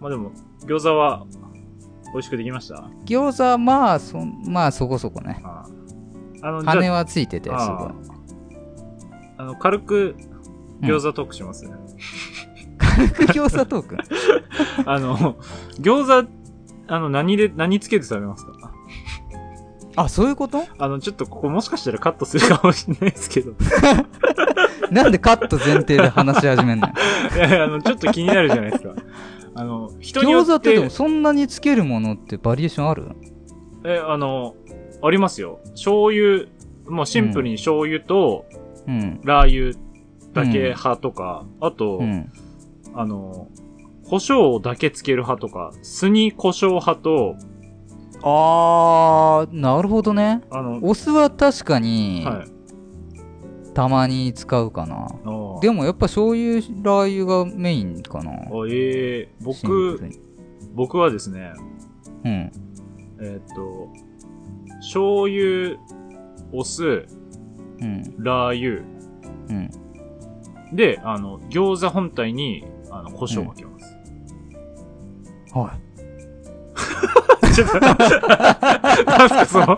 [0.01, 0.33] まあでも、
[0.67, 1.25] 餃子は
[2.13, 2.91] 美味しくできました？
[3.07, 5.41] 餃子はまあ、そん、まあそこそこね。
[5.45, 5.82] ああ。
[6.43, 7.95] あの、羽はついてて、すごいあ。
[9.39, 10.17] あの、軽く
[10.83, 11.71] 餃子トークします、
[12.79, 13.97] 軽く餃子トーク？
[14.85, 15.37] あの、
[15.81, 16.29] 餃子、
[16.89, 18.53] あの、何で、何つけて食べますか？
[19.95, 20.65] あ、そういうこと？
[20.79, 23.53] あの、ちょっとここもしかしたらカットするかもしれないですけど。
[24.91, 26.89] なんでカット前提で話し始めんの？
[26.89, 26.95] よ。
[27.37, 28.95] いやいや、あの、ちょっと気になるじゃないですか。
[29.55, 30.51] あの、人によって。
[30.51, 33.09] 餃子ってでもそんなにつけるものってバリエーションある？
[33.85, 34.55] え、あの、
[35.03, 35.61] ありますよ。
[35.71, 36.47] 醤油、
[36.87, 38.47] もうシンプルに醤油と
[38.87, 39.21] うん。
[39.25, 39.79] ラー油
[40.33, 42.33] だけ派とか、あと、うん。
[42.95, 43.49] あの、
[44.05, 47.37] 胡椒だけつける派とか、酢に胡椒派と、
[48.25, 50.43] あー、なるほどね。
[50.51, 53.73] あの、お酢は確かに、はい。
[53.75, 55.07] たまに使うかな。
[55.07, 58.33] あーでもやっぱ醤油、ラー油がメインかな。
[58.33, 58.37] あ
[58.69, 60.21] ええシンプ僕
[60.75, 61.53] 僕はですね、
[62.25, 62.53] うん。
[63.21, 63.89] えーっと、
[64.83, 65.79] 醤油、
[66.53, 67.07] お酢、
[67.81, 68.03] うん。
[68.19, 68.83] ラー油、
[69.49, 69.71] うん。
[70.77, 73.97] で、あの、餃子本体に、あの、胡椒をかけます。
[75.55, 77.53] はい。
[77.55, 79.77] ちょっと、 なんすか、その、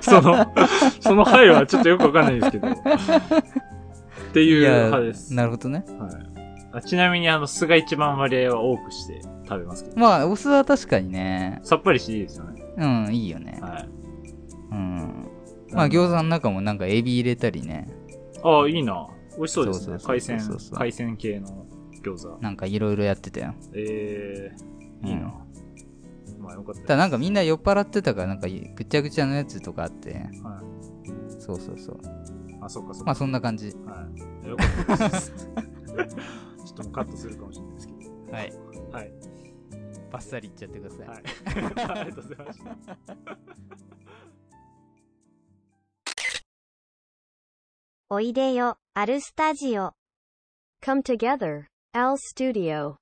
[0.00, 0.46] その、
[1.00, 2.68] その配はちょっとよくわかんないですけど。
[2.68, 2.72] っ
[4.32, 5.34] ていう派です。
[5.34, 5.84] なるほどね。
[5.98, 6.10] はい
[6.72, 6.80] あ。
[6.80, 10.00] ちなみに、あの、酢が一番割合は多くして食べますけど。
[10.00, 12.62] まあ、お酢は確かにね、さっぱりしていいですよね。
[12.76, 13.58] うん、いいよね。
[13.60, 13.99] はい。
[14.70, 15.28] うん。
[15.72, 17.88] まあ、餃子の中もなんかエビ入れたりね、
[18.42, 19.08] ああ、いいな。
[19.36, 19.98] 美味しそうですね。
[20.02, 20.40] 海鮮
[20.72, 21.66] 海鮮系の
[22.02, 22.38] 餃子。
[22.40, 23.54] なんかいろいろやってたよ。
[23.74, 24.52] え
[25.04, 25.22] えいいな。
[25.22, 25.50] うん
[26.40, 31.40] まあよかったただなんかみんな酔っ払ってたから、なんかぐちゃぐちゃのやつとかあって、はい。
[31.40, 32.00] そうそうそう。
[32.62, 33.04] あ、そっかそっか。
[33.06, 33.66] まあそんな感じ。
[33.86, 34.06] は
[34.44, 34.48] い。
[34.48, 35.32] よかったです。
[36.66, 38.32] ちょっともうカットするかもしれないですけど。
[38.32, 38.52] はい。
[38.92, 39.12] はい。
[40.10, 41.08] バッサリいっちゃってください。
[41.08, 41.22] はい。
[42.00, 42.76] ありがとうございました。
[48.10, 49.92] おいでよ、アルスタジオ。
[50.84, 52.94] Come together, Al Studio.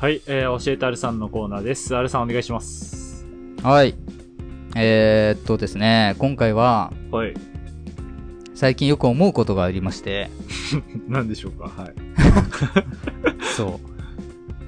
[0.00, 1.94] はい、えー、教えてあるさんのコーナーです。
[1.94, 3.24] あるさんお願いします。
[3.62, 3.94] はい。
[4.76, 7.34] えー、っとですね、今回ははい。
[8.54, 10.28] 最近よく思うことがありまして、
[11.06, 11.68] 何でしょうか？
[11.68, 11.94] はい。
[13.56, 13.78] そ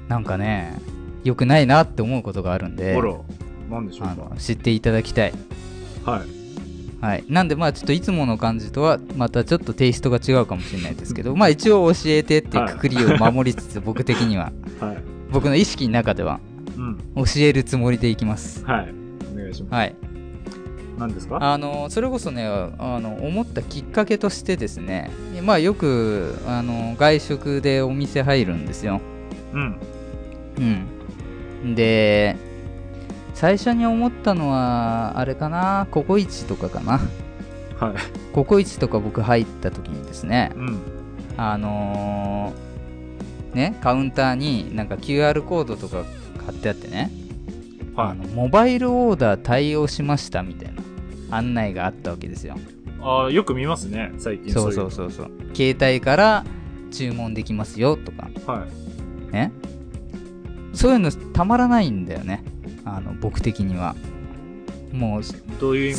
[0.07, 0.09] う。
[0.09, 0.79] なんかね、
[1.25, 3.14] 良くないなって思うことがあるんで、ほら、
[3.68, 4.12] 何でしょうか？
[4.12, 5.33] あの知っていただきたい。
[6.05, 6.39] はい。
[7.00, 7.24] はい。
[7.28, 14.98] なんで、まあちょっといつもの感じとは、またちょっとテイストが違うかもしれないですけど、まあ一応教えてっていうくくりを守りつつ、僕的には、はい。
[15.30, 16.40] 僕の意識の中では、
[16.76, 16.98] うん。
[17.16, 18.64] 教えるつもりでいきます。
[18.64, 18.92] はい。
[19.32, 19.74] お願いします。
[19.74, 19.94] はい。
[20.98, 21.38] 何ですか？
[21.40, 25.10] あの、それこそね、あの、思ったきっかけとしてですね、
[25.42, 29.00] まあよく、あの、外食でお店入るんですよ。
[29.54, 29.76] うん。
[30.58, 31.74] うん。
[31.74, 32.36] で、
[33.40, 37.00] 最初に思ったのは、あれかな、ココイチとかかな。
[37.79, 37.94] はい。
[38.35, 40.79] ココイチとか僕入った時にですね、うん。
[41.38, 46.05] あのーね、カウンターになんか QR コードとか
[46.44, 47.11] 貼ってあってね、
[47.96, 48.18] あはい。
[48.18, 50.83] のモバイルオーダー対応しましたみたいな
[51.38, 52.57] 案内があったわけですよ。
[53.00, 55.31] ああ、よく見ますね、最近そういそうそうそう。
[55.55, 56.44] 携帯から
[56.90, 58.50] 注文できますよとか、う。
[58.50, 58.66] は
[59.31, 59.33] い。
[59.33, 59.50] ね。
[60.74, 62.44] そういうのたまらないんだよね。
[62.96, 63.94] あの、僕的には。
[64.92, 65.35] もう、す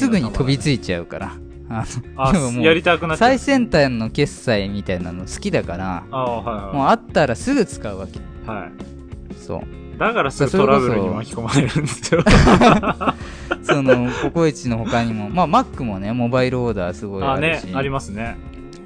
[0.08, 1.34] ぐに飛びいついちゃうから。
[1.70, 1.86] あ
[2.18, 3.40] あでもやりたくな最。
[3.40, 8.20] 先端の決済みたいなの好きだから、ああ、はいもうはあったらすぐ使うわけ。
[8.20, 8.22] い。
[8.46, 9.36] はい。
[9.36, 9.98] そう。
[9.98, 12.24] だからすぐトラブルに巻き込まれるんですよ。
[13.64, 17.66] その、ココイチの他にも、まあ、マックもね、モバイルオーダーすごいああるし。
[17.66, 18.38] ね、ありますね。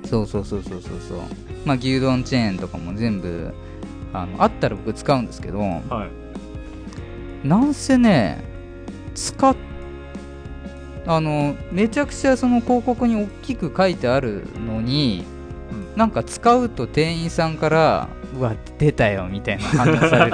[0.04, 1.20] そうそうそうそうそうそう。
[1.65, 3.54] まあ、牛丼チェーンとかも全部、
[4.13, 5.82] あの、あったら僕使うんですけど、はい。
[7.46, 8.44] なんせね、
[9.14, 9.56] 使っ、
[11.06, 15.36] あの、めちゃくちゃその広告に大きく書いてあるのに、うん
[15.96, 20.26] なんか使うと店員さんから、うわ、出たよ、みたいな反応さ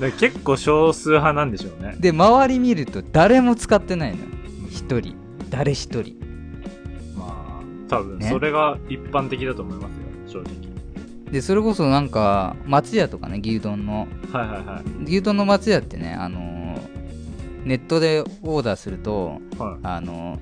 [0.00, 1.96] れる 結構少数派なんでしょうね。
[1.98, 4.24] で、周り見ると誰も使ってないのよ。
[4.70, 5.16] 一人。
[5.50, 6.16] 誰一人。
[7.16, 10.01] まあ、多分ねそれが一般的だと思います。
[11.32, 14.06] で、それこそなんか、松屋とかね、牛丼の。
[14.32, 15.04] はいはいはい。
[15.04, 16.52] 牛丼の松屋ってね、あのー
[17.64, 20.38] ネットでオーダーするとはあの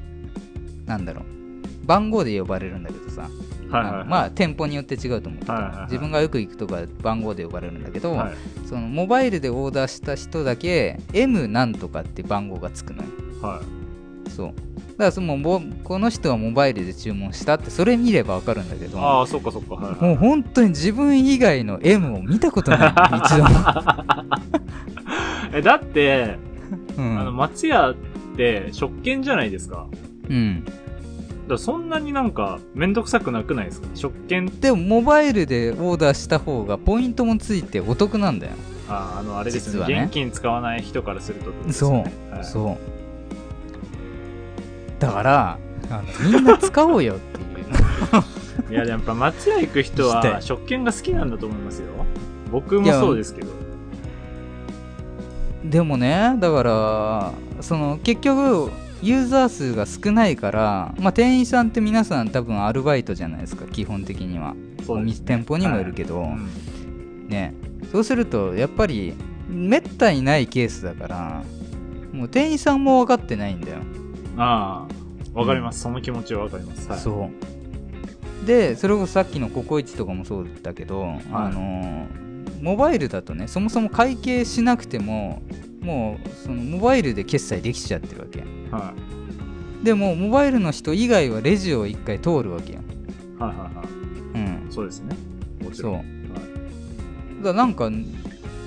[0.87, 3.68] なんだろう番号で呼ばれるんだけどさ、い。
[3.68, 4.09] はいはいはい。
[4.09, 8.35] まあ店舗によって違うと思うけど、はいはいはい自分がよく行くとか番号で呼ばれるんだけど、はい。
[8.66, 13.09] そのモバイルでオーダーした人だけ M なんとかって番号がつくのよ
[13.42, 13.61] は
[14.26, 14.31] い。
[14.31, 14.53] そうだ
[15.00, 18.98] からそのもこの人はモバイルで注文したってそれ見ればわかるんだけど。
[19.00, 19.74] ああ、そっかそっか。
[19.74, 20.02] はいはい。
[20.10, 23.48] もう本当に自分以外の M を見たことない一度も、
[25.54, 26.36] え、だって、
[26.98, 27.94] うあの、ん松屋っ
[28.36, 29.86] て食券じゃないですか。
[30.28, 30.64] うん、
[31.48, 33.88] だそんなになんか、めんどくさくなくないですか？
[33.94, 38.52] 食券、でもモバイルでオーダーした方がポイントもついてお得なんだよ。
[38.88, 39.86] ああの、あれですね。
[39.86, 40.02] ね。
[40.04, 42.44] 現金使わない人からするとってことですそう、はい。
[42.44, 42.99] そう
[45.00, 45.58] だから
[45.90, 48.70] あのみんな使おうよっていう。
[48.70, 51.88] いや、でもやっぱ松屋行く人はい食券が好きなんだと思いますよ。
[52.52, 53.48] 僕もそうですけど。
[55.64, 58.70] でもねだからその結局
[59.02, 67.28] ユーザー数が少ないから、まあ、店員さんって皆さん多分アルバイトじゃないですか基本的には、おそうです店店舗にもよるけど、うん。
[67.28, 67.54] ね。
[67.92, 69.14] そうするとやっぱり
[69.48, 71.42] めったにないケースだから
[72.12, 73.78] もう店員さんも分かってないんだよ、
[74.42, 74.87] あ
[75.35, 76.88] あ、わかります、その気持ちはわかります。
[76.88, 76.98] はい。
[76.98, 82.07] そうでそれこそさっきのココイチとかもそうだけど、あの
[82.62, 85.42] モバイルだとねそもそも会計しなくても
[85.83, 88.94] もうそのモバイルで決済できちゃってるわけは
[89.83, 92.81] でもモバイルの人以外はレジを一回通るわけよ
[93.38, 93.42] い。
[93.42, 94.38] はいはいはい。
[94.66, 95.14] うんそうですね。
[95.62, 96.29] もちそうろん。
[96.33, 96.44] だか
[97.42, 97.90] らなんか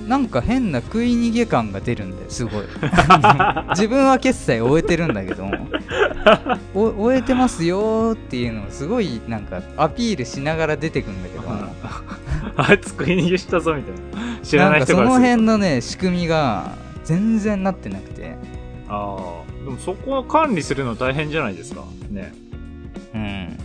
[0.06, 2.64] なんか変な食い逃げ感が出るんだよすごい
[3.70, 5.46] 自分は決済終えてるんだけど
[6.74, 11.44] お終えてますよーっていうのをすごいなんかアピールしながら出てくんだけど
[12.56, 14.38] あいつ食い逃げしたぞみたいな。
[14.42, 16.72] 知らない人かその辺のね仕組みが
[17.04, 18.36] 全然なってなくて
[18.88, 19.64] ああ。
[19.64, 21.84] でもそこを管理するの大変じゃないですか。
[22.10, 22.32] ね。
[23.14, 23.58] うん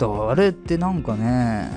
[0.00, 1.70] あれってなんかね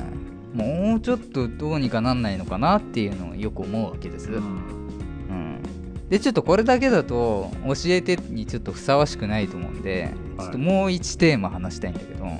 [0.58, 4.38] もうちょっとどうにかなんないのかなっていうのをよく思うわけです、うん。
[4.38, 5.62] うん、
[6.10, 12.38] でちょっとこれだけだと教えてにちょっとふさわしくないと思うんで、はいちょっともう1テーマ話したいんだけどはい。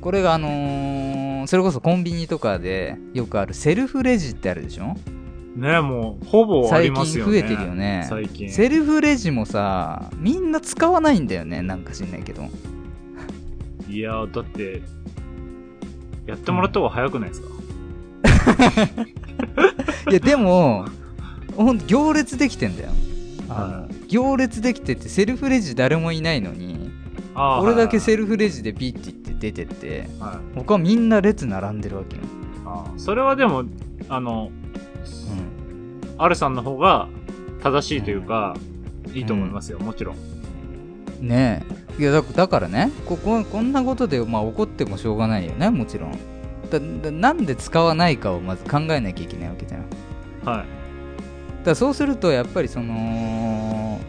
[0.00, 4.94] これがあのーそれこそコンビニとかでよくあるセルフレジってあるでしょ？
[5.56, 7.06] ねもう、ほぼあり最。
[7.06, 8.50] 近増えてるよね最近。
[8.50, 12.44] セルフレジもさみんな使わないんだよねなんか知んないけど
[13.88, 14.82] いやー、だって、
[16.26, 17.48] やってもらった方が早くないですか、
[20.10, 20.86] いやでも
[21.56, 22.90] ほんと行列できてんだよ。
[24.06, 26.90] 行列できててセルフレジ誰もいないのに
[27.34, 28.04] 俺だけはい。
[28.04, 30.28] セルフレジでビッて言って出てってはい。
[30.34, 32.22] はい他みんな列並んでるわけよ、
[32.64, 33.64] あーそれはでも、
[34.08, 37.08] あの、うん、アルさんの方が
[37.62, 38.56] 正しいというか、
[39.14, 40.16] いいと思いますよ、もちろん。
[41.20, 41.62] ね。
[41.98, 46.12] えいやだだからねこここんなことで、まあ、怒ってもしょうがないよねもちろん。
[46.70, 49.84] だだなんで使わないかをまず考えなきゃいけないわけじゃん。
[50.44, 50.80] はい。
[51.66, 54.00] らそうするとやっぱりその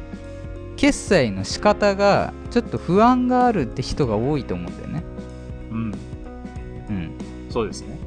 [0.77, 5.03] 決済の仕方がちょっと不安があるって人が多いと思うんだよね。
[5.71, 5.77] うん。
[6.89, 7.11] うん。
[7.49, 8.01] そうですね。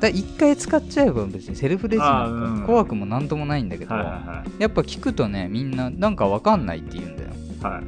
[0.00, 7.30] だ一回使っちゃえば別にセルフレジなんか怖くもなんともないんだけど、はいはやっぱ聞くとねみんななんかわかんないって言うんだよ。
[7.30, 7.82] いは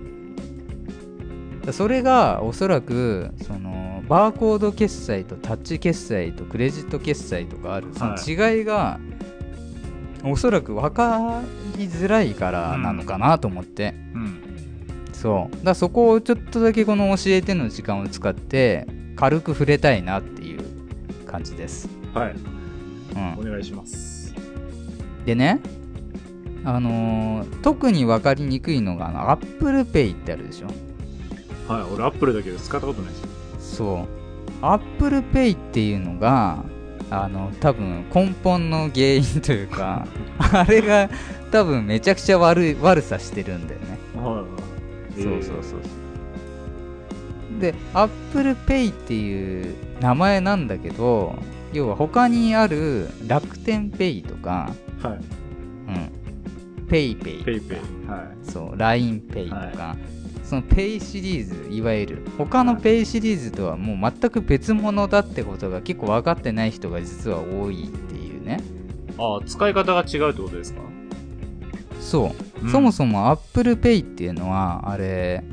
[1.66, 1.72] い。
[1.72, 8.98] それがおそらくそのバーコード決済とタッチ決済とクレジット決済とかあるその違いが、
[10.24, 11.42] おそらく分か
[11.76, 14.42] りづらいからなのかなと思って、うん。
[15.12, 20.60] そうだそこをちょっとだけこの教えての時間を使って軽く触れたいなっていう
[21.26, 22.34] 感じです、はい。
[23.16, 24.32] うんお、願いします。
[25.26, 25.60] でね
[26.68, 30.66] あのー特に分かりにくいのがあの ApplePay ってあるでしょ？
[31.72, 31.82] はい。
[31.94, 33.18] 俺、アップルだけど使ったことないで
[33.60, 33.76] す。
[33.76, 34.06] そ
[34.62, 34.64] う。
[34.64, 36.62] Apple Pay っていうのが、
[37.10, 40.06] あの、多分根本の原因というか、
[40.38, 41.08] あれが
[41.50, 43.98] 多分めちゃくちゃ悪い、悪さしてるんだよね。
[44.16, 44.44] は
[45.16, 45.22] い。
[45.22, 45.76] そうそうそうそ
[47.58, 47.60] う。
[47.60, 51.34] で、Apple Pay っていう名前なんだけど、
[51.72, 54.70] 要は他にある楽天 Pay とか、
[55.02, 55.06] う。
[55.06, 55.18] はい。
[55.88, 56.10] うん、
[56.88, 57.78] PayPay ペイペイ。
[58.08, 59.96] はそう、LINEPay とか、
[60.44, 68.60] その Pay シリーズ、いわゆる、他の Pay シリーズとはもう全く別物だってことが結構分かってない人が実は多いっていうね。
[69.10, 69.12] い。
[69.18, 70.80] ああ、使い方が違うってことですか？
[72.00, 72.32] そ
[72.62, 75.44] う、うんそもそも Apple Pay っていうのは、あれ、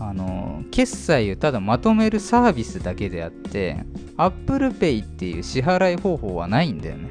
[0.00, 3.84] あの、決済をただまとめるサービスだけであって、
[4.16, 7.08] Apple Pay っていう支払い方法はないんだよね。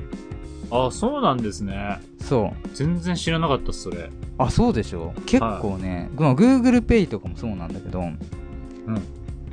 [0.71, 1.99] ああ、そうなんですね。
[2.29, 2.69] そう。
[2.73, 4.09] 全然知らなかったっす、それ。
[4.37, 5.13] あそうでしょ？
[5.25, 8.03] 結構ね、まあ Google Pay とかもそうなんだけど、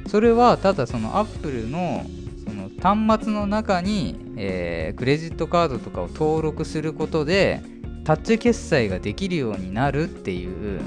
[0.07, 2.05] それはただその Apple の
[2.47, 7.61] その端末の中に、えークレジットカードとかを登録することで
[8.05, 10.81] タッチ決済ができるようになるっていう、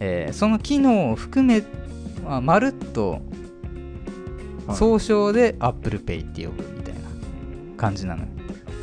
[0.00, 1.62] えーその機能を含め、
[2.24, 3.22] まあ、まるっと
[4.66, 4.76] はい。
[4.76, 7.00] 総称で Apple Pay って呼ぶみたいな
[7.78, 8.28] 感じなのよ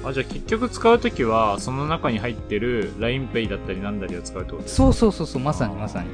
[0.06, 6.10] あ、じゃあ結局使うときは、その中に入ってる LINEPay だったりなんだりを使うってことそうそうそうそうまさにまさに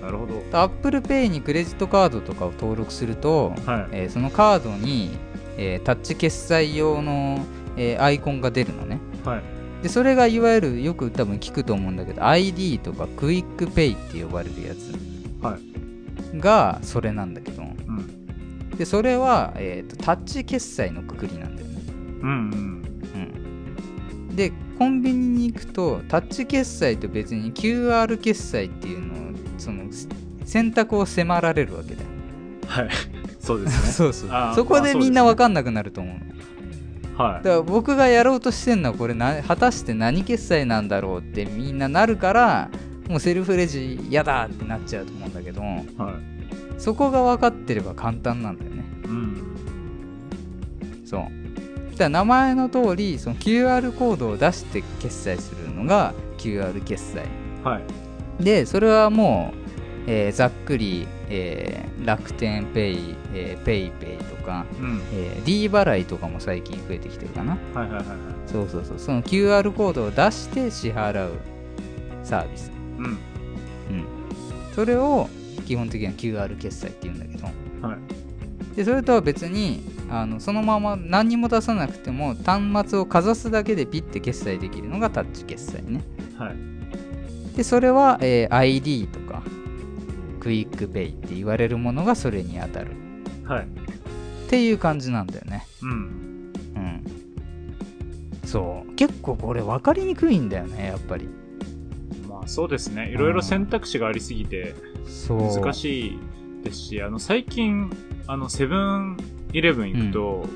[0.00, 0.42] なるほど。
[0.58, 3.88] Apple Pay にクレジットカードとかを登録すると、はい。
[3.92, 5.10] えーそのカードに、
[5.56, 7.38] えータッチ決済用の、
[7.76, 9.42] えーアイコンが出るのねはい。
[9.82, 14.92] でそれがいわゆるよく多分聞くと思うんだけど iD とか QUICPay って呼ばれるやつ
[15.44, 16.38] はい。
[16.38, 18.76] がそれなんだけどうん。
[18.76, 21.80] でそれは、えーとタッチ決済のくくりなんだよね、
[22.22, 22.81] うんうん。
[24.32, 29.16] うん、でコンビニに行くとタッチ決済と別に QR 決済っていうのを
[29.58, 29.84] その
[30.44, 32.08] 選択を迫られるわけだよ
[32.66, 32.88] はい。
[33.38, 33.92] そうですね。
[33.92, 36.14] そうそうそこでみんな分かんなくなると思う
[37.18, 37.50] のはいだ。
[37.50, 42.70] から僕がやろうとしてんのはこれな果たして何決済なんだろうってみんななるから
[43.08, 45.82] もうセルフレジ嫌だってなっちゃうと思うんだけどはい。
[46.78, 49.36] そこが分かってれば簡単なんだよねうん。
[51.04, 51.41] そう
[51.98, 57.24] だ名前の通りその QR コードを出して決済するのが QR 決済
[57.64, 57.80] は
[58.40, 58.42] い。
[58.42, 59.52] でそれはも
[60.06, 65.00] う、えーざっくり、えー楽天ペイ、えー、ペイペイとか、うん。
[65.12, 68.16] えー D 払いとかも最近増えてきてるかなはいはいはいはい。
[68.46, 71.32] そうそうそうその QR コードを出して支払う
[72.24, 73.04] サービスうん。
[73.04, 73.16] うん
[74.74, 75.28] それを
[75.66, 78.76] 基本的には QR 決済って言うんだけどはい。
[78.76, 79.82] でそれとは別に
[80.14, 86.02] あのそのまま何にも出さなくても端末をかざすだけでピッて決済できるのがタッチ決済ね
[86.36, 87.56] はい。
[87.56, 89.42] でそれは、えー ID とか
[90.38, 92.90] クイックペイって言われるものがそれに当たる
[93.44, 93.64] はい。
[93.64, 93.66] っ
[94.50, 95.90] ていう感じなんだよねうん。
[95.90, 97.04] うん
[98.44, 101.26] そう結構これ分かりにくいんだよねやっぱり
[102.28, 103.08] まあそうですね。
[103.08, 104.74] いろいろ選択肢がありすぎて
[105.06, 106.18] そう難しい
[106.62, 107.90] ですし、あの最近、
[108.26, 109.16] あのセブン
[109.52, 110.46] イレブン行くと、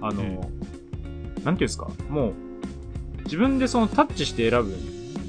[0.00, 2.32] あの、なんていうんですか、もう
[3.24, 4.70] 自分でそのタッチして選ぶ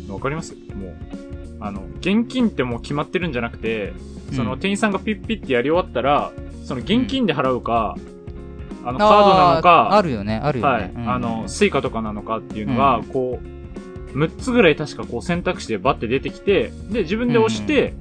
[0.08, 0.54] の分かります？
[0.54, 0.96] もう、
[1.60, 3.94] あの、現金ってもう決まってるんじゃなくて、
[4.34, 6.32] そのうん店員さんがピッピッてやり終わったら、
[6.64, 7.96] その現金で払うか、
[8.86, 11.10] あのカードなのか、あるよねあるよね、はい、うん。
[11.10, 13.04] あの、スイカとかなのかっていうのが、うん。
[13.06, 13.40] こ
[14.14, 17.94] う、6つぐらい確かこう選択肢でバッて出てきて、で、自分で押して、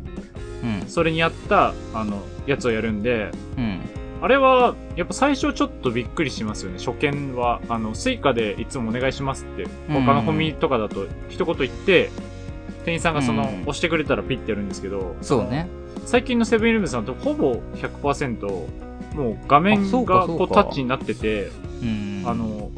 [0.82, 0.88] うん。
[0.88, 3.80] それに合った、あの、やつをやるんで、うん
[4.22, 7.60] あれは、やっぱ最初ちょっとびっくりしますよね、初見は。
[7.68, 10.04] あの、スイカでいつもお願いしますって、うん。
[10.04, 12.08] 他のコンビニとかだと一言言って、
[12.84, 13.62] 店員さんがその、うん。
[13.62, 15.68] 押してくれたらピッてやるんですけど、そうね。
[16.06, 18.46] 最近のセブンイレブンさんとほぼ100%、
[19.16, 21.50] もう画面がこうタッチになってて、
[21.82, 22.22] うん。
[22.24, 22.70] あの、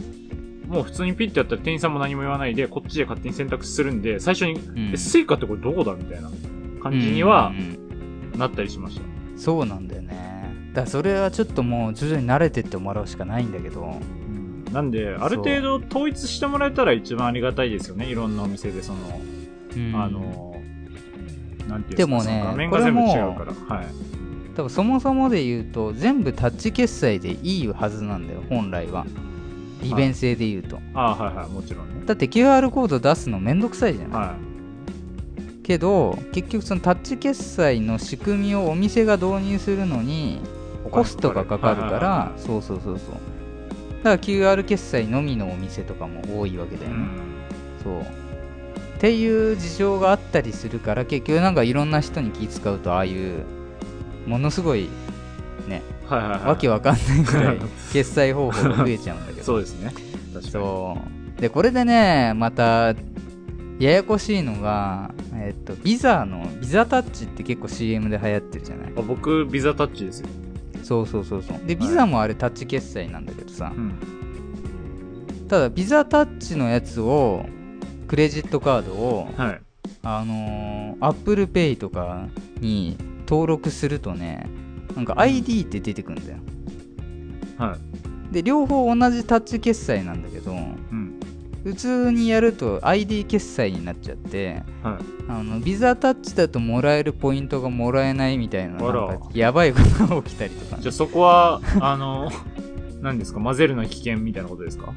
[0.66, 4.92] もう普通にピッてやったら店員さんも何も言わないで、こっちで勝手に選択するんで、最初に、うん。
[4.94, 6.30] え、スイカってこれどこだみたいな
[6.82, 7.52] 感じには
[8.38, 9.02] なったりしました。
[9.36, 10.23] そうなんだよね
[10.74, 13.98] だそれはちょっともう徐々に慣れてってもらうしかないんだけど
[14.74, 18.06] なんで、ある程度統一してもらえたら一番ありがたいですよね。
[18.06, 18.98] いろんなお店で、その、
[19.76, 20.60] うんあの、
[21.68, 23.06] なんていうんでもねその画面が全部違う
[23.36, 23.76] から。
[23.76, 23.86] はい。
[24.56, 29.04] 多分そもそもで言うと全部タッチ決済でいいはずなんだよ本来は
[29.82, 32.04] 利便性で言うと、ああ、はいはい、もちろんね。
[32.06, 34.36] だって QR コード出すのめんどくさいじゃない、は
[35.62, 40.40] けど結局そのタッチ決済の仕組みをお店が導入するのにい。
[40.94, 43.14] コストがかかるからはそうそうそうそう。
[44.02, 47.08] だから QR 決済のみのお店とかも多いわけだよね、いうん。
[47.82, 48.00] そう。
[48.02, 53.44] っていう事情があったりするから結局なんかいろんな人に気使うとああいう
[54.26, 54.88] ものすごい
[56.08, 56.40] はいはいはい。
[56.48, 57.58] わけわかんないぐらい
[57.92, 59.42] 決済方法が増えちゃうんだけど。
[59.44, 59.92] そうですね。
[60.50, 60.96] そ
[61.38, 61.40] う。
[61.40, 62.94] でこれでねまた
[63.78, 68.92] ややこしいのがえっとビザのビザタッチって結構 CM で流行ってるじゃない？
[68.96, 70.28] あ僕、ビザタッチですよ。
[70.84, 73.94] そうそうそうそうでビザもあれタッチ決済なんだけどさ、うん。
[75.48, 77.44] ただビザタッチのやつを
[78.06, 79.60] クレジットカードをはい。
[80.02, 82.26] あのー、Apple Pay とか
[82.60, 84.46] に登録するとね
[84.94, 86.38] なんか ID って出てくんだよ
[87.58, 87.76] は
[88.30, 88.34] い。
[88.34, 91.03] で両方同じタッチ決済なんだけどうん。
[91.64, 94.98] 普通にやると ID 決済になっちゃってはい。
[95.28, 98.80] あのビザタッチだともらえるポイントがもらえないみたいななん
[99.18, 100.76] かやばいことが起きたりとか。
[100.76, 102.30] ねじゃあそこは、あの、
[103.00, 103.40] 何ですか？
[103.40, 104.86] 混ぜるの危険みたいなことですか？
[104.86, 104.94] だか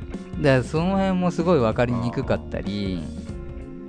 [0.57, 3.01] らその辺もすごい分かりにくかったり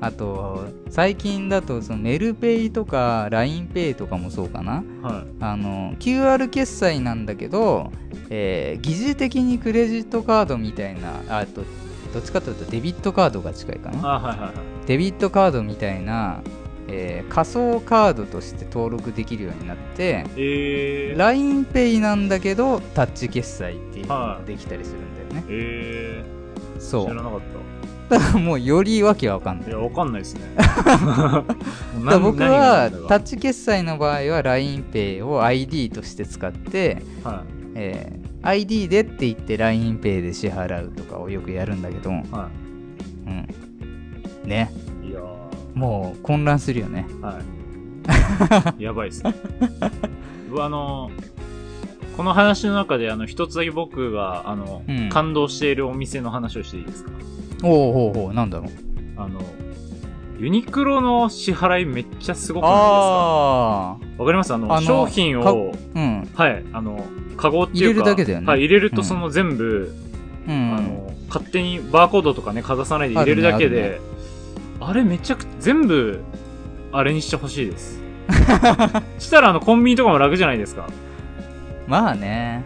[0.00, 4.84] あと最近だとそのメルペイとか LINEPay とかもそうかな。
[5.02, 5.26] はい。
[5.40, 7.90] あの QR 決済なんだけど、
[8.30, 11.62] えー疑似的にクレジットカードみたいなあと
[12.18, 14.86] どっちかというとデビットカードが近いかなあはいはいはい。
[14.86, 16.42] デビットカードみたいな、
[16.88, 21.16] えー仮想カードとして登録できるようになってえー。
[21.16, 26.80] LINEPay なんだけどタッチ決済っていうのはいができたりするんだよね、えー。
[26.80, 27.40] そう知らなかっ
[28.08, 29.70] だからもうよりわけわかんなた。
[29.70, 30.40] いいや、わかんないですね。
[32.22, 33.36] 僕はタッチ。
[33.36, 37.44] チ決済の場合は LINEPay を ID として使って、は
[37.74, 42.12] えー ID でって言って LINEPay で支払うとかをよくやるんだけど、い。
[42.32, 42.48] は
[43.26, 43.30] う
[44.46, 44.70] ん、ね
[45.04, 45.08] い。
[45.08, 45.78] いやー。
[45.78, 47.40] もう混乱するよねは
[48.78, 48.82] い。
[48.82, 49.34] やばいっすね。
[50.50, 51.10] 僕あの、
[52.16, 57.10] この話の中で、あの、一つだけ僕が、あの、うん感動しているお店の話をしていいですか？
[57.62, 58.70] おうほうほうなんだろう
[59.16, 59.40] あの、
[60.38, 62.86] ユニクロの支払いめっちゃすごくないですか？
[62.86, 64.54] あわかります？
[64.54, 66.28] あの商品かを、あうん。
[66.34, 67.04] はい、あの、
[67.36, 68.46] カゴっていうか、入れるだけだよね。
[68.46, 68.96] はい、入れるうん。
[68.96, 69.92] とその全部、
[70.46, 70.74] うん。
[70.76, 74.00] あの、勝手にバーコードとかね、かざさないで入れるだけあるで、
[74.80, 76.20] あれめちゃく全部、
[76.92, 78.00] あれにしてほしいです。
[79.18, 80.88] したらあの、コンビニとかも楽じゃないですか。
[81.88, 82.64] まあね、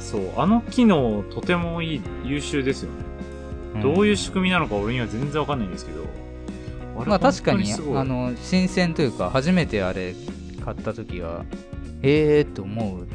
[0.00, 2.90] そう、あの機能とてもいい、優秀ですよ
[3.74, 3.80] ね。
[3.80, 3.82] ん。
[3.82, 6.23] どういう仕組みなのか俺には全然わかんないんですけど。
[6.94, 10.14] まあ確かにあの新鮮というか初めてあれ
[10.64, 11.44] 買った時は
[12.02, 13.06] ええー、と思う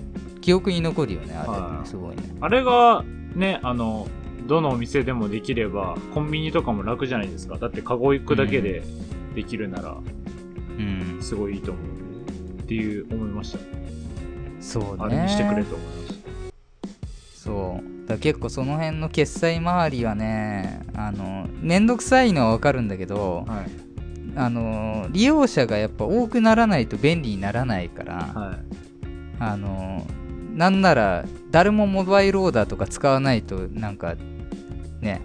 [0.42, 1.50] 記憶に残るよねあれ。
[1.50, 1.80] はい。
[1.82, 2.24] ねすごいね。
[2.42, 3.04] あれが、
[3.36, 4.08] ね、あの、
[4.48, 7.58] どのお店でもできれば、コンビニとかも楽じゃないですか。
[7.58, 8.82] だって、カゴ行くだけで
[9.36, 9.98] できるなら、
[10.78, 11.20] うん。
[11.22, 12.62] すごいいいと思う。
[12.62, 13.60] っていう、思いました。
[14.60, 14.98] そうね。
[15.00, 15.99] あれにしてくれと思い
[17.42, 23.54] そうだ結構その辺の決済周りはねあのめんどくさいのはわかるんだけどた。
[23.54, 23.70] はい。
[24.36, 28.58] あの利用者がやっぱ多くならないと便利にならないから、はい。
[29.40, 30.06] あの
[30.54, 34.16] なんなら誰もモバイルオーダーとか使わないとなんか
[35.00, 35.22] ね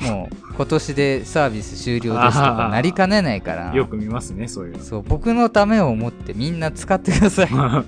[0.00, 4.82] もう 今年でサービス終了ですとかなりかねないから よく見ますね、そういうの。
[4.82, 7.84] そう僕のためを思ってみんな使ってください あ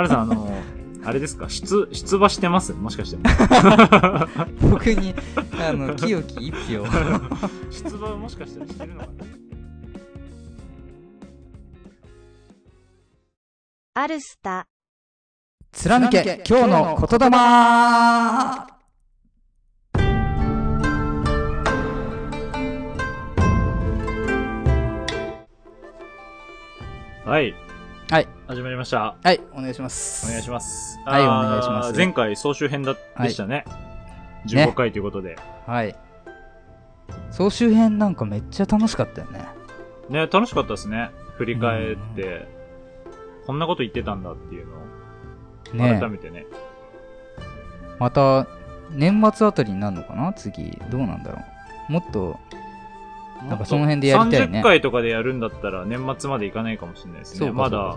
[0.00, 0.48] れさん、あの、
[1.04, 1.48] あれですか？
[1.48, 2.72] 出、出馬してます？
[2.72, 3.18] もしかして。
[4.62, 5.14] 僕に
[5.60, 6.84] あの清き一票。
[7.70, 9.12] 出馬もしかしたらしてるのかな？
[13.94, 14.66] アルスタ、
[15.72, 16.42] 貫け。
[16.48, 17.36] 今日の言霊。
[27.24, 27.54] はい。
[28.52, 28.56] はい。
[28.56, 29.16] 始まりました。
[29.22, 31.00] はいお願いしますお願いします。
[31.06, 33.64] はいお願いします前回総集編だ、でしたね。
[34.52, 35.38] ね15回ということで。
[35.66, 35.96] はい
[37.30, 39.46] 総集編なんかめっちゃ楽しかったよね
[40.10, 41.10] ね、楽しかったですね。
[41.38, 42.46] 振り返って、
[43.46, 46.44] こんなこと言ってたんだっていうのを、ね改めてね。
[47.98, 48.46] また
[48.90, 50.30] 年末あたりになるのかな？
[50.34, 51.38] 次どうなんだろ
[51.88, 52.38] うもっと
[53.48, 57.50] なんかその辺でやりたいね30回とかでやるんだったら年末までいかないかもしれないですね。
[57.50, 57.96] まだ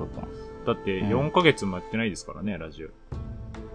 [0.66, 2.88] だってうん4ヶ月もやってないですからね、ラジオ。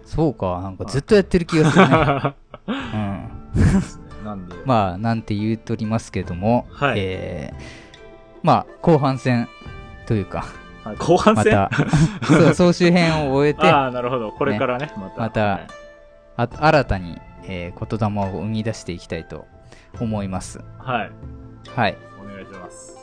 [0.05, 2.35] そうかなんかずっとやってる気がするね、
[2.67, 7.91] うん、なんで、 まあなんて言うとりますけども、はいえー
[8.43, 9.49] まあ後半戦
[10.07, 10.47] というか
[10.83, 11.53] はい後半戦？
[11.53, 11.69] ま
[12.49, 14.33] た 総集編を終えてああ、なるほど。
[14.33, 15.21] これからね、また。
[15.21, 15.67] またはい
[16.37, 19.47] あ新たに、えー言霊を生み出していきたいと
[20.01, 21.11] 思いますはい。
[21.75, 23.00] はいお願いします。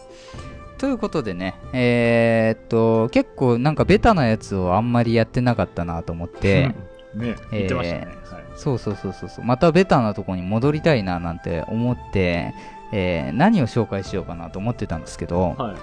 [0.78, 6.76] ということでね、えーっと、結構なんかベタなやつをあんまりやってなかったなと思って、
[7.16, 8.06] ね、言ってましたね。
[8.06, 8.18] はい
[8.58, 12.54] そうそうそうそうそう、またベタなとこに戻りたいななんて思って、
[12.92, 15.76] えー何を紹介しようかなと思ってたんですけど、はい。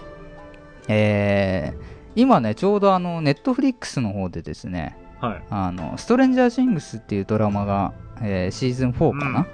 [0.89, 5.43] えー今ね、ちょうどあの、ネットフリックスの方でですね、はい。
[5.51, 7.93] あの、ストレンジャーシングスっていうドラマが、
[8.23, 9.47] えーシーズン4かな、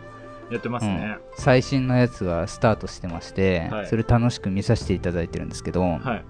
[0.51, 1.19] やってますね。
[1.37, 6.25] 最新のやつがスタートしてまして、はいそれ楽しく見させていただいてるんですけど、はい。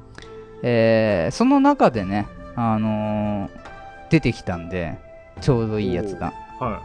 [0.62, 3.60] えーその中でね、あのー
[4.10, 4.98] 出てきたんで、
[5.40, 6.32] ちょうどいいやつが。
[6.58, 6.82] は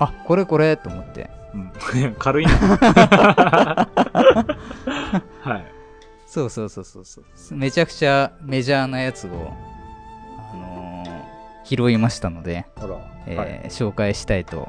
[0.00, 1.30] あ、これこれと思って。
[1.54, 1.98] い。
[2.02, 2.50] うん、 軽いな。
[5.40, 5.64] はい。
[6.26, 7.20] そうそうそうそうそ
[7.54, 7.56] う。
[7.56, 9.30] めちゃくちゃメジャーなやつを、
[10.52, 11.18] あのー
[11.64, 12.66] 拾いましたので。
[13.26, 13.62] えーはい。
[13.68, 14.68] 紹介したいと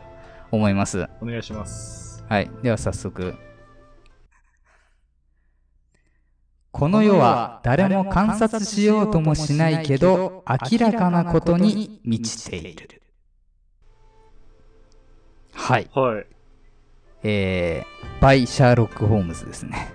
[0.52, 1.08] 思います。
[1.22, 2.24] お願いします。
[2.28, 2.50] はい。
[2.62, 3.36] では早速。
[6.72, 13.02] この世は誰も観察しようともしないけど、明らかなことに満ちている。
[15.54, 15.90] はい。
[15.94, 16.26] はい。
[17.24, 19.92] えーバイ・シャーロック・ホームズですね。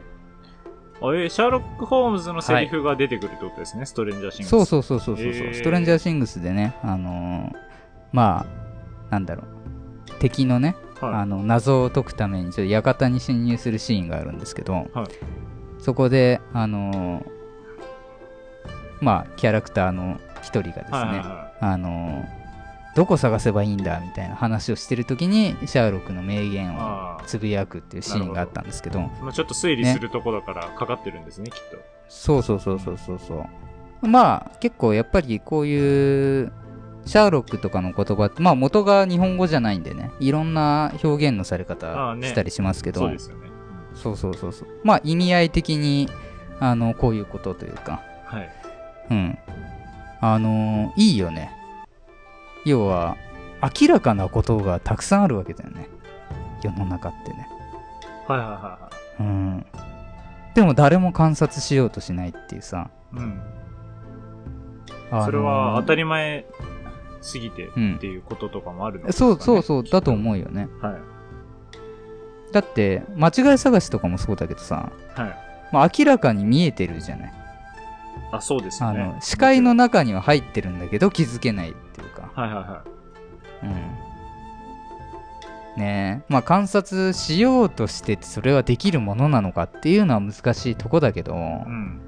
[1.00, 4.50] あえーシャーロック・ホームズのセリフが出てくるってことですね、ストレンジャーシングス。
[4.50, 7.56] そうそうそうそうそう、へーストレンジャーシングスでね、あのー
[8.12, 8.46] ま
[9.08, 9.53] あ、なんだろう、
[10.18, 14.88] 敵のね、あはの謎を解くためにちょっと館に侵入するシーンがあるんですけど、はい
[15.78, 17.24] そこで、あのー
[19.02, 20.88] まあ、キャラクターの一人がですね、
[21.60, 22.44] あのー
[22.94, 26.50] どこ探せばいいんだみたいな話をしてるときにシャーロックの名い。
[26.50, 29.02] 言をあつぶやくっていうシーンがあったんですけどあ。
[29.20, 31.78] まあちょっと推理するとこだからかかってるんですね、きっと。
[32.08, 33.46] そうそうそうそうそうそ
[34.02, 36.52] うまあ結構やっぱりこういう
[37.06, 43.50] シャーロックとかの言葉ってまあ元が日本語じゃないんでねいろんな表現のされあ方したりしますけど、そうですよね。
[43.94, 44.68] そうそうそうそう。
[44.82, 46.08] まあ意味合い的に
[46.60, 48.00] あのこういうことというか。
[48.26, 48.50] はい。
[49.10, 49.38] うん。
[50.20, 51.52] あのーいいよね。
[52.64, 53.16] 要は
[53.62, 55.88] 明らかなことがたくさんあるわけだよね。
[56.62, 57.48] 世の中ってね。
[58.26, 58.90] はいはいはいは
[59.20, 59.66] うん。
[60.54, 63.16] でも誰も観察しようとしないっていうさ、い。
[63.18, 63.42] うん。
[65.10, 66.46] あのーそれは当たり前
[67.24, 70.94] すぎてうんっていうこととかもあるのですかねそうそうそうだと思うよねはい。
[72.52, 75.36] だって間違い探しとかもそうだけどさ、はい。
[75.72, 77.32] まあ、明らかに見えてるじゃない
[78.30, 79.04] あ、そうですよあね。
[79.04, 82.84] の視界の中には入ってるんだけど気づけないっていうかはいはいは
[83.64, 83.70] うん
[85.76, 91.36] ねえまあ観察しようとしてそれはできるものなのかっていうのは難しいとこだけど、い。
[91.36, 92.00] うん。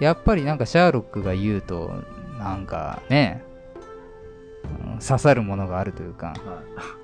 [0.00, 2.02] やっぱりなんかシャーロックが言うと
[2.38, 3.45] なんかね、うん
[5.00, 6.36] 刺さるものがあるというかはい。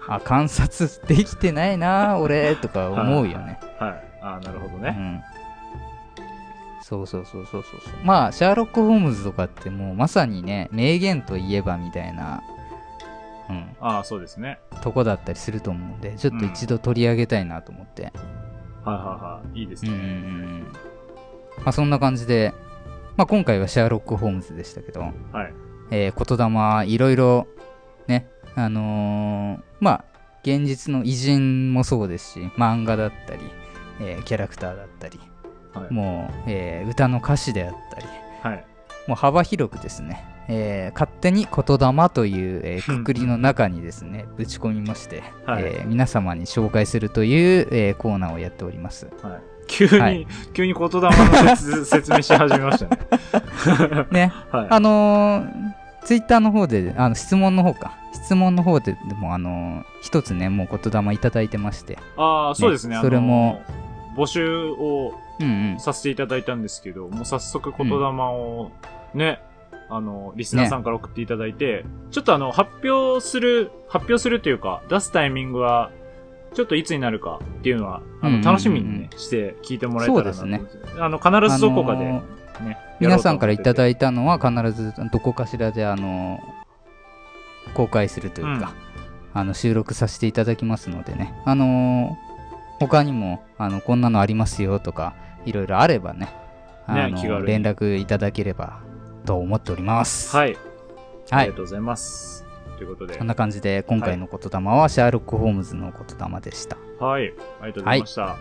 [0.09, 4.05] あ観察できてないな俺とか思うよねはい。
[4.23, 4.97] あなるほどね。
[4.99, 5.43] うん
[6.83, 12.43] そうそうそうそうそうそうまあシャーロック・ホームズとかってもうまさにね名言といえばみたいな、
[13.49, 14.59] うん、ああ、そうですね。
[14.83, 18.13] とこだったりすると思うんでちょっと一度取り上げたいなと思って、
[18.85, 19.61] はいはいはい。
[19.61, 20.05] いいですうん、うんね。
[20.05, 20.17] うんう
[20.65, 20.67] ん
[21.59, 22.53] まあそんな感じで、
[23.17, 25.13] まあ、今回はシャーロック・ホームズでしたけど、はい。
[25.91, 27.47] えー、言霊いろいろ
[28.07, 30.05] ねあのーまあ
[30.45, 33.41] 現実の偉人もそうですし漫画だったり、
[34.01, 35.21] えーキャラクターだったり
[35.75, 35.93] はい。
[35.93, 38.07] もう、えー歌の歌詞であったり
[38.43, 38.65] はい。
[39.07, 49.41] もう幅広くですね、えー勝手に言霊という、えー くくりの中にですねぶち込みまして、はいえー皆様に紹介するという、えーコーナーをやっておりますはい。
[49.73, 50.27] 急に、はい。
[50.53, 51.13] 急に言霊の
[51.57, 54.07] 説説明し始めましたね。
[54.13, 54.33] ね。
[54.53, 54.67] はい。
[54.69, 55.47] あの
[56.05, 57.97] ツイッターの方であの質問の方か。
[58.13, 61.99] 質問の方ででもあのー一つねもう言霊いただいてまして。
[62.19, 62.99] ああ、そうですね。
[63.01, 63.73] それもあ
[64.15, 65.81] の、募集をうんうん。
[65.81, 68.71] させていただいたんですけど、もう早速言霊を
[69.15, 69.41] ね、
[69.89, 75.91] あの、リスナーさんから送っていただいて、ちょっとあの、発表する、発表するというか、出すタイミングは、
[76.55, 80.73] ちょっといつになるかっていうのは、あの、楽しみにね、して聞いてもらえたらなと思って。
[80.87, 86.63] そうあの、必ずどこかで、ねー、皆さんからいただいいたのは必ずどこかしらであのー
[87.75, 88.75] 公開するというか、
[89.33, 91.33] あの収録させていただきますのでね。
[91.47, 92.33] あのー
[92.81, 96.35] 他にもあのこんなのありますよとかいろいろあればね
[96.89, 98.81] あの連絡いただければ
[99.25, 100.37] と思っております。
[100.37, 100.57] はい。
[101.31, 101.47] あはい。
[101.47, 102.45] りがとうございます。
[102.77, 103.19] ということで。
[103.19, 106.77] そん、な感じで今回の言霊はシャーロック・ホームズの言霊でした。
[106.99, 107.33] はい。
[107.61, 108.37] ありがとうございました。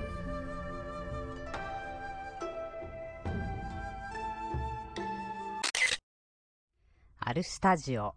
[7.20, 8.14] アルスタジオ。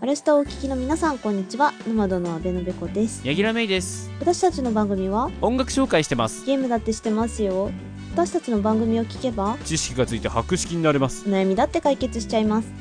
[0.00, 1.72] アルスタをお聞きの皆さんこんにちは。
[1.88, 3.26] ノマドの阿部のべこです。
[3.26, 4.10] 柳楽芽衣です。
[4.20, 6.44] 私たちの番組は音楽紹介してます。
[6.44, 7.70] ゲームだってしてますよ
[8.14, 11.28] 私たちの番組を聞けば知識がついて博識になれます。
[11.28, 12.72] お悩みだって解決しちゃいます。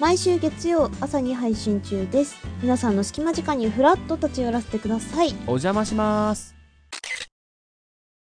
[0.00, 2.34] 毎週月曜朝に配信中です。
[2.60, 5.28] 皆さんの隙間時間にフラッと立ち寄らせてください。
[5.46, 6.56] お邪魔します。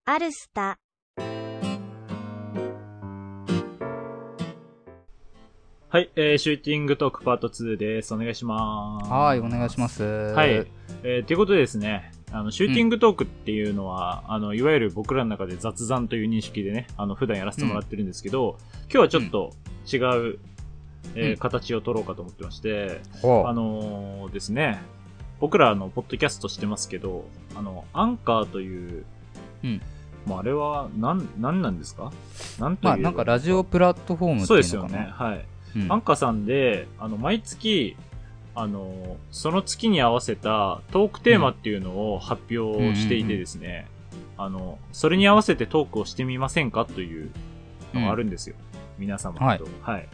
[0.05, 0.81] アルスタ、
[5.91, 8.13] はい、えー、シューティングトークパート2です。
[8.13, 9.09] お願いします。
[9.09, 10.03] はいお願いします。
[10.03, 10.67] はい。
[11.05, 19.53] えー、ということでですね、あの、シューティングトークっていうのは、あの、いわゆる僕らの中で雑談という認識でね、あの、普段やらせてもらってるんですけど、今日はちょっと
[19.91, 20.39] 違う、
[21.15, 24.79] えーうん形を取ろうかと思ってまして、あのーですね、
[25.41, 27.25] 僕らあの、ポッドキャストしてますけど、
[27.57, 29.05] あの、アンカーという、
[29.65, 29.81] うん
[30.27, 32.13] もうあれは、なん、なんなんですか？
[32.59, 32.91] なんという。
[32.91, 35.11] まあなんかラジオプラットフォームってそういうのかなですよね。
[35.13, 35.47] はい。
[35.77, 37.97] うんアンカーさんで、あの、毎月、
[38.61, 43.87] あの、その月に合わせたトークテーマっていうのを発表していてですね、
[44.37, 47.31] あの、それに合わせてトークをしてみませんかという
[47.95, 48.57] のがあるんですよ。
[48.99, 49.45] 皆様と。
[49.45, 50.09] はいはい。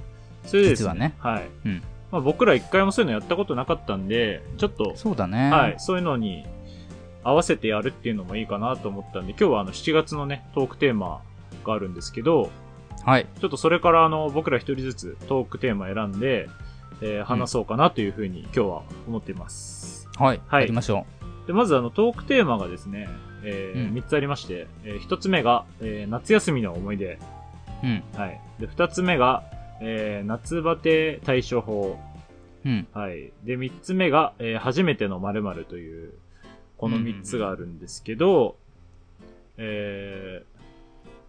[0.45, 1.49] それでです実はねはい。
[1.65, 1.83] うん
[2.13, 6.47] まあ僕ら一回もそういうのやったことなかったんで、ちょっと、そうだねはい、そういうのに、
[7.25, 11.23] 合わせてやるっていうのもいいかなと思ったんで、今日はあの7月のね、トークテーマ
[11.65, 12.51] があるんですけど、
[13.03, 13.27] はい。
[13.41, 16.49] ちょっとそれからあの、僕ら一人ずつトークテーマ選んで、
[17.03, 20.09] えー話そうかなというふうに今日は思っています。
[20.17, 20.41] はい。
[20.47, 21.07] はいやりましょ
[21.47, 23.09] で、まずあの、トークテーマがですね、
[23.43, 27.15] えーうん3つありまして、えー1つ目が、えー夏休みの思い出。
[27.15, 27.19] う。
[27.85, 28.03] うん。
[28.17, 28.41] はい。
[28.59, 29.43] で、2つ目が、
[29.81, 31.99] えー夏バテ対処法。
[32.65, 32.87] うん。
[32.95, 33.33] はい。
[33.45, 36.13] で、3つ目が、えー初めての〇〇という、
[36.79, 38.57] この3つがあるんですけど、
[39.57, 40.43] え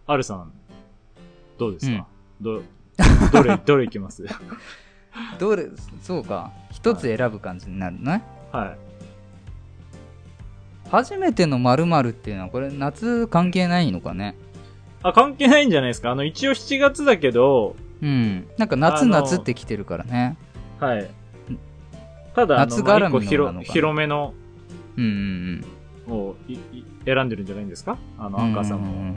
[0.08, 0.52] ー、アルさん、
[1.58, 2.06] どうですか、
[2.40, 2.62] ど、
[3.32, 4.24] どれ、どれいきます？
[5.38, 5.66] どれ、
[6.02, 6.52] そうか。
[6.70, 8.22] 一つ選ぶ感じになるね。
[8.52, 8.78] はい。
[10.90, 14.36] 初めての〇〇っていうのは、これ夏関係ないのかね？
[15.02, 18.46] あ、関係ないんじゃないですかあの、一応7月だけど、うん。
[18.58, 20.36] なんか夏夏って来てるからね。
[20.78, 21.10] はい。
[22.34, 24.34] ただ、夏まあ絡みのの広めの
[24.96, 25.64] うん
[26.06, 27.98] うんをいい選んでるんじゃないんですか？
[28.18, 28.44] あの、うん。
[28.44, 29.10] アンカーさんううも。
[29.10, 29.14] う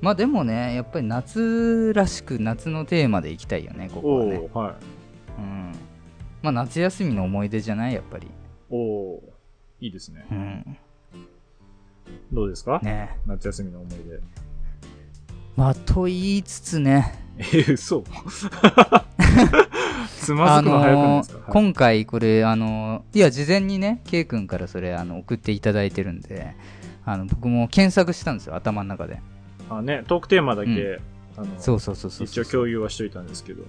[0.00, 4.48] まあでもね、やっぱり夏らしく夏のテーマでいきたいよね、ここはね。
[4.52, 4.74] はい。
[5.38, 5.72] うん。
[6.42, 7.94] まあ夏休みの思い出じゃない？
[7.94, 8.28] やっぱり。
[8.70, 9.20] おー、
[9.80, 10.26] いいですね。
[10.30, 10.78] うん。
[12.32, 14.20] どうですか、ね夏休みの思い出。
[15.56, 18.02] まあと言いつつね、えー、嘘
[20.18, 26.54] つまずくの早くないですか、はい今回これ、あのーいや、事前にね、K 君からそれ、あの、送っていただいてるんで、
[27.04, 29.20] あの、僕も検索したんですよ、頭の中で。
[29.68, 31.02] あね、トークテーマだけ、う
[31.36, 33.64] あの、そうそうそうそう一応共有はしといたんですけど。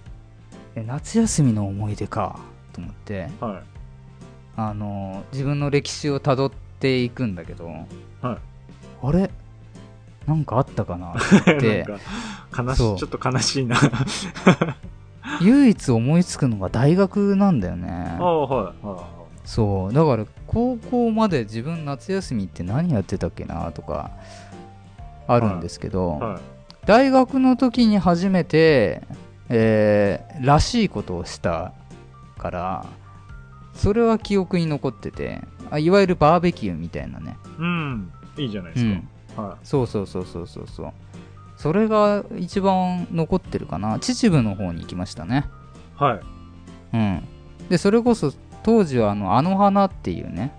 [0.76, 2.40] え夏休みの思い出か、
[2.74, 3.64] と思って、はい。
[4.56, 7.86] あのー自分の歴史をたどっていくんだけど、はい。
[9.02, 9.30] あれ？
[10.28, 11.14] なんかあったかな？
[11.46, 11.86] なんで
[12.52, 13.78] か、悲しい、そうちょっと悲しいな。
[15.42, 18.18] 唯一思いつくのが大学なんだよね。
[18.20, 18.86] ああ、はい。
[18.86, 19.04] は
[19.46, 19.94] そう。
[19.94, 23.72] だから、高校まで自分夏休みって何やってたっけな？
[23.72, 24.12] とか、
[25.28, 26.24] あるんですけど、い。
[26.24, 26.42] はい。
[26.86, 29.02] 大学の時に初めて、
[29.50, 31.74] えーらしいことをした
[32.38, 32.86] から、
[33.74, 35.42] それは記憶に残ってて、
[35.72, 37.38] あいわゆるバーベキューみたいなね。
[37.58, 38.12] うん。
[38.38, 39.10] いいじゃないでうん。
[39.30, 39.42] すか。
[39.42, 40.92] はそうそうそうそうそうそう。
[41.56, 44.00] それが一番残ってるかな。
[44.00, 45.46] 秩父の方に行きましたね。
[46.00, 46.04] い。
[46.04, 46.20] はい。
[46.94, 47.24] うん。
[47.70, 48.34] で、それこそ
[48.64, 50.52] 当時はあの、あの花っていうね、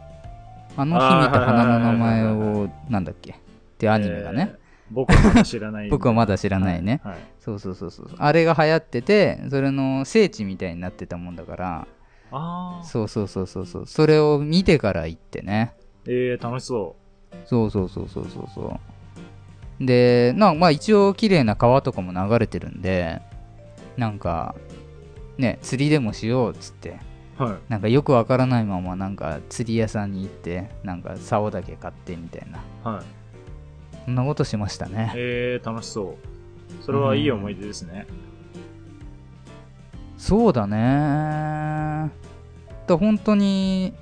[0.76, 3.34] あの日見た花の名前を、なんだっけっ
[3.78, 4.54] てアニメがね。
[4.94, 5.88] えー僕はまだ知らない。
[5.88, 7.00] 僕はまだ知らないね。
[7.04, 7.16] はい。
[7.40, 8.08] そうそうそうそう。
[8.16, 11.86] あれが流行ってて、それの聖地みたいになってたもんだから、
[12.30, 12.84] ああ。
[12.84, 13.86] そうそうそうそうそう。
[13.86, 15.74] それを見てから行ってね。
[16.06, 16.96] えー、楽しそ
[17.46, 18.80] そうそうそうそうそうそ
[19.80, 19.84] う。
[19.86, 23.22] で、なまあ一応綺麗な川とかも流れてるんで、
[23.96, 24.54] なんか、
[25.38, 26.98] ね、釣りでもしようっつって、
[27.38, 27.42] う。
[27.42, 27.56] はい。
[27.68, 32.90] なんかよくわからないままなんか釣り屋さんに行って、なんか竿だけ買ってみたいな。
[32.90, 33.23] はい。
[34.04, 35.12] そんなことしましたね。
[35.16, 36.16] えー、楽しそ
[36.80, 36.84] う。
[36.84, 38.06] それはいい思い出ですね。
[40.18, 42.10] そうだね。
[42.86, 43.94] だ本当に、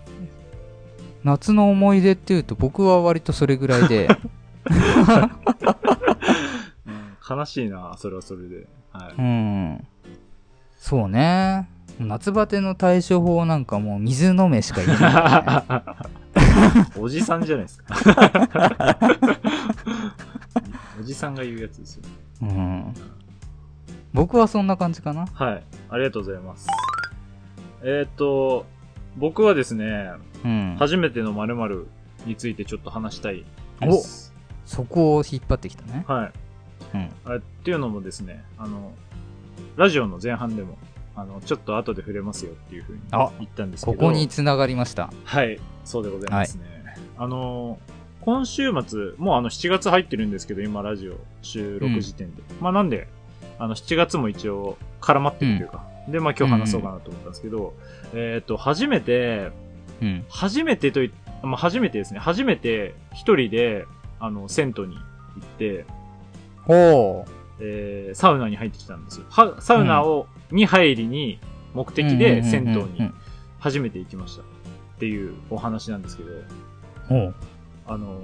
[1.25, 4.09] 夏の思い出っていうと僕は割とそれぐらいで、
[6.87, 8.67] うん、悲しいな、それはそれで。
[8.93, 9.15] はい。
[9.17, 9.87] うん。
[10.79, 11.69] そうね。
[12.01, 15.85] 夏バテの対処法なんかもう水飲めしか言えな
[16.97, 17.95] い、 おじさんじゃないですか。
[21.01, 22.03] おじさんが言うやつですよ。
[22.43, 22.95] うん。
[24.13, 25.27] 僕はそんな感じかな。
[25.27, 25.65] はい。
[25.91, 26.69] ありがとうございます。
[27.83, 28.67] えーっと、
[29.17, 30.13] 僕はですね、
[30.45, 30.77] うん。
[30.79, 31.87] 初めての〇〇
[32.27, 33.45] についてちょっと話したい
[33.81, 34.35] です。
[34.65, 36.05] そこを引っ張ってきたね。
[36.07, 36.33] はい。
[36.95, 37.11] うん。
[37.25, 38.93] あっていうのもですね、あの、
[39.77, 40.79] ラジオの前半でも、
[41.17, 43.97] あの、ちょっと後で触れますよっていうふうにあ言ったんですけど。
[43.97, 45.11] ここに繋がりました。
[45.25, 46.65] はい、そうでございますね。
[47.19, 47.79] あの、
[48.25, 52.43] 今週末、もうあの7月入ってるんですけど、今ラジオ収録時点で。
[52.61, 53.09] まあなんで、
[53.59, 57.75] あの7月も一応絡まってるというか、で、まあ今日話そうかなと思ったんですけど、
[58.15, 59.51] えっ、と、初めて、
[60.01, 60.25] うん。
[60.29, 61.13] 初めてとい、
[61.43, 63.87] まあ初めてですね、初めて一人で、
[64.21, 65.01] あの、銭湯に行
[65.45, 65.85] って、
[66.65, 67.25] ほ
[67.61, 69.27] えーサウナに入ってきたんですよ。
[69.31, 71.41] はサウナを、に入りに、
[71.75, 71.93] 目う。
[71.93, 73.11] 的で銭湯に
[73.59, 74.43] 初めて行きました。
[74.43, 74.45] っ
[75.01, 76.31] ていうお話なんですけど、
[77.09, 77.35] ほう。
[77.87, 78.21] あの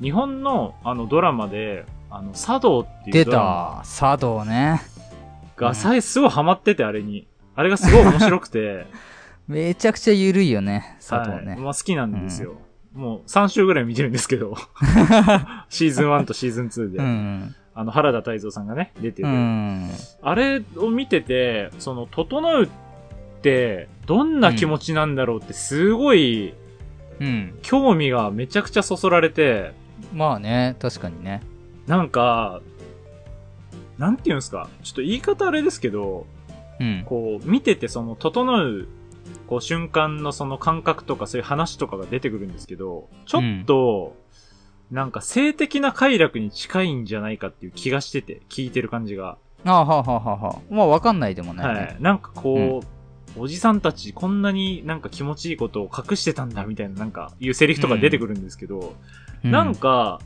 [0.00, 3.88] ー、日本のあのドラマで、あの、茶道っていう出ドラマた。
[3.88, 4.82] 茶道ね。
[5.56, 7.26] がさえすごいハマってて、あれに。
[7.54, 8.86] あれがすごい面白くて、
[9.48, 10.96] めちゃくちゃ緩いよね。
[11.00, 11.46] 茶道はい。
[11.46, 11.56] ね。
[11.56, 12.54] まあ好きなんですよ。
[12.94, 14.54] もう3週ぐらい見てるんですけど、
[15.70, 17.54] シーズン1とシーズン2で、うん。
[17.74, 19.28] あの、原田泰造さんがね、出てる。
[19.28, 19.90] うん。
[20.20, 22.68] あれを見てて、その、整うっ
[23.40, 26.52] て、どんな気持ちなんだろうって、すごい、
[27.22, 27.58] うん。
[27.62, 29.72] 興味がめちゃくちゃそそられて、
[30.12, 31.40] まあね、確かにね。
[31.86, 32.60] なんか、
[33.96, 36.26] なんていうんですか、ちょっと言い方あれですけど、
[36.80, 37.04] うん。
[37.06, 38.88] こう、見ててその、整う、
[39.46, 44.16] こう、瞬間のその感覚とかそういう話とかが出てくるんですけど、ちょっと、
[44.90, 49.38] なんか性的な快楽に近いんじゃないかっていう気がしてて、聞いてる感じが。
[49.64, 50.74] ああ、はあはあはあはあ。
[50.74, 51.80] まあ、わかんないでもないね。
[51.80, 51.96] はい。
[52.00, 53.01] なんかこう、
[53.36, 58.94] おじさんたちこんなになんか気持ちいいことを隠してたんだみたいななんかいうセリフとか出てくるんですけど、
[59.44, 60.20] うなん、か、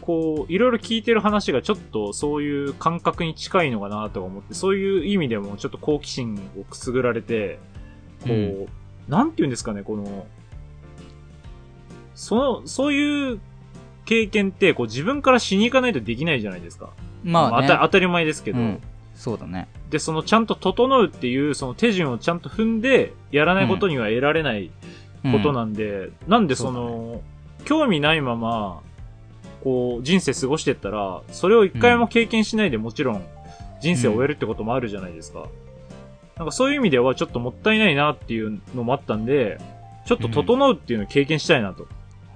[0.00, 7.58] こう、いろいろ聞いてる話がちょっとそういう感覚に近いのかなとか思って、そういう意味でもちょっと好奇心をくすぐられて、
[8.22, 8.66] こう、うん
[9.08, 10.26] なんて言うんですかね、この、
[12.16, 13.40] その、そういう
[14.04, 16.90] 経験って、こう自分からしに行かないとできないじゃないですか。
[17.22, 17.68] まあね。
[17.68, 18.82] 当た当たり前ですけど、うん
[19.14, 19.68] そうだね。
[19.90, 24.70] で、そのちゃんと整うっていう、その手順をちゃんと踏んで、やらないことには得られない
[25.22, 27.20] ことなんで、なんでその、
[27.64, 28.80] 興味ないまま、
[29.62, 33.24] こう、人生過ごしてったら、それを一回も経験しないでもちろん、
[33.80, 35.46] 人生を終えるってこともあるじゃないですか。
[36.36, 39.58] なんかそういう意味ではちょっともったいないなっていうのもあったんで、
[40.04, 41.88] ちょっと整うっていうのを経験したいなと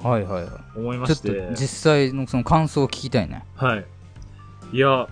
[0.03, 1.07] はいはいは思いまい。
[1.09, 1.49] ちょっとして。
[1.51, 3.45] 実際のその感想を聞きたいね。
[3.55, 3.85] はい。
[4.73, 5.09] いや、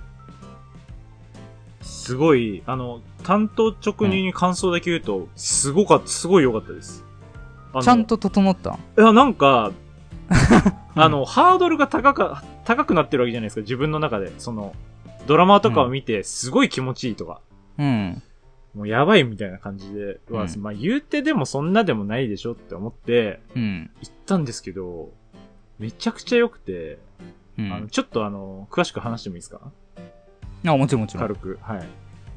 [1.80, 7.04] すごい、あの、担当直入に感想だけ言うと、すごかった、すごい良かったです。
[7.82, 8.78] ちゃんと整った？
[8.98, 9.72] いや、なんか、
[10.94, 14.32] あの、ハードルが高か、高くなってるわけじゃないですか、自分の中で。
[14.38, 14.74] その、
[15.26, 17.40] ドラマとかを見て、すごい気持ちいいとか、
[17.78, 18.22] うん。
[18.74, 23.90] もうやばいみたいな感じで、はうんまあ言うてでもそんなでもないでしょって思って、うん。
[24.02, 25.10] 行ったんですけど、
[25.78, 26.98] めちゃくちゃ良くて、
[27.58, 27.88] うあの、ん。
[27.88, 29.60] ちょっとあの、詳しく話してもいいですか？
[30.66, 31.22] あ、もちろんもちろん。
[31.22, 31.58] 軽く。
[31.62, 31.86] はい。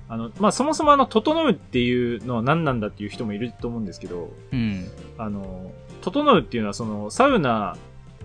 [0.10, 4.88] あの、まあ、そもそもあの、整うっていうのは何なんだっていう人もいると思うんですけど、うん。
[5.18, 7.78] あの、整うっていうのはその、サウナ、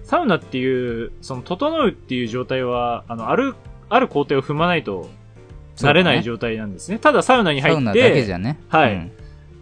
[0.03, 3.55] サウナっていう、その、整うっていう状態は、あの、ある、
[3.89, 5.09] ある工程を踏まないと、
[5.83, 6.99] なれない状態なんですね。
[6.99, 7.81] ただサウナに入って。
[8.69, 9.13] はいうん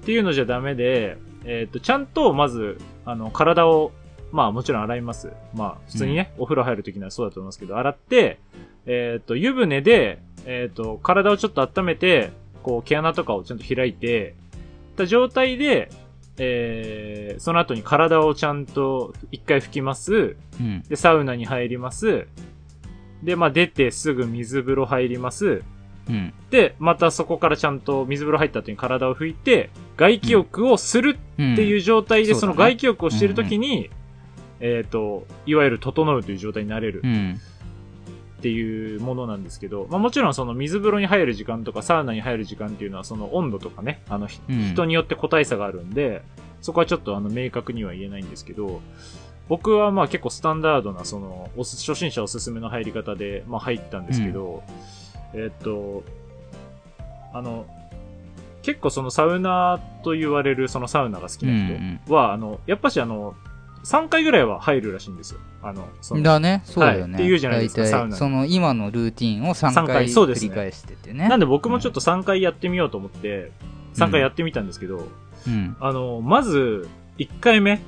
[0.04, 1.16] っていうのじゃダメで、
[1.46, 3.90] えっ、と、ちゃんと、まず、あの、体を、
[4.34, 5.32] まあもちろん洗います。
[5.54, 8.40] まあ、普通にね、お風呂入るときにはそうだと思いますけど、洗って、
[8.84, 12.32] えっ、と、湯船で、えっ、と、体をちょっと温めて、
[12.64, 14.34] こう、毛穴とかをちゃんと開いて、
[14.96, 15.88] た状態で、
[16.36, 20.36] えー、その後に体をちゃんと一回拭きます。
[20.58, 20.82] うん。
[20.82, 22.26] で、サウナに入ります。
[23.22, 25.62] で、まあ出てすぐ水風呂入ります。
[26.08, 26.34] うん。
[26.50, 31.52] で、またそこからちゃんと水風呂入った後に体を拭いて、外気浴をするうん。
[31.52, 33.90] っていう状態で、うんその外気浴をしてるときに、
[34.64, 37.38] えっ、と、いわゆる整うという状態になれるうん。
[38.38, 44.72] っていうものなんですけど、まあもちろんその水風呂に入る時間とかサウナに入る時間っていうのはその温度とかね、あの、ひうん。
[44.72, 46.22] 人によって個体差があるんで、
[46.62, 48.80] そこはちょっとあの明確には言えないんですけど、
[49.48, 54.62] 僕はまあ結構スタンダードなその、初心者おすすめの入り方で、まあ入ったんですけど、
[55.34, 56.04] えっと、
[57.34, 57.66] あの、
[58.62, 63.34] 結構そのサウナーと言われるそのサウナが好きな人は、あの、やっぱしあの、
[63.84, 65.40] 3回ぐらいは入るらしいんですよ。
[65.62, 67.14] あの、そのだね、そうだよね。
[67.14, 71.28] はいって言うじゃないですかサウナにその今のルーティンを3三回繰り返しててね。
[71.28, 73.52] なんで僕もちょっと3回やってみようと思って、
[73.94, 75.06] 3回やってみたんですけど、
[75.46, 75.76] うん。
[75.80, 77.80] あの、まず、1回目、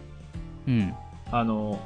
[0.68, 0.94] うん。
[1.30, 1.80] あの、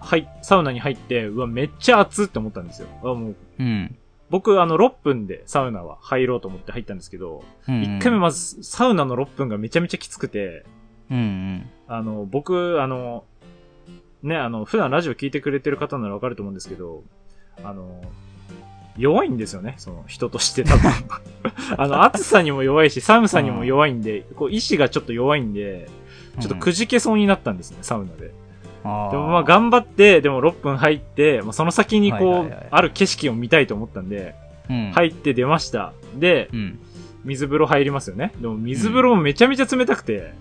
[0.00, 2.88] はい、サウナに入って、うわ、めっちゃ熱って思ったんですよ。
[3.02, 3.96] あもう、うん。
[4.30, 7.82] 僕、あの、6分でサウナは入ろうと思って入ったんですけど、うん。
[7.82, 10.64] 1回目まず、サウナの6分がめちゃめちゃきつくて、
[11.10, 11.70] うんうん。
[11.96, 13.24] あの、僕、あの、
[14.22, 17.02] ね、あの、普段ラジオ聞いてくれてる方ならわかると思うんですけど、
[17.62, 18.02] あの、
[18.96, 20.90] 弱いんですよね、その人として多分。
[21.76, 25.88] あの、暑さにも弱いし、寒さにも弱いんで、こう、意志がちょっと弱いんで、
[26.40, 28.28] ちょっとくじけそうになったんですね、サウナで。
[28.28, 28.32] で
[28.84, 34.34] もまあ頑張って、でも6分入って、まあ、その先にこう、はいはいはいある景色を見たいと思ったんで、
[34.68, 34.90] うん。
[34.92, 35.92] 入って出ました。
[36.16, 36.78] で、うん。
[37.24, 38.32] 水風呂入りますよね。
[38.40, 40.34] でも水風呂もめちゃめちゃ冷たくて、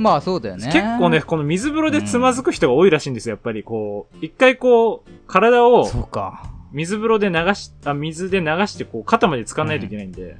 [0.00, 0.70] まあそうだよね。
[0.72, 6.50] 結構ね、この水風呂でつまずく人が多いらしいんですよ、やっぱりこう、一回こう、体をそうか。
[6.72, 10.36] 水風呂で流し、あ、水で流してこう、肩まで使わないといけないんで、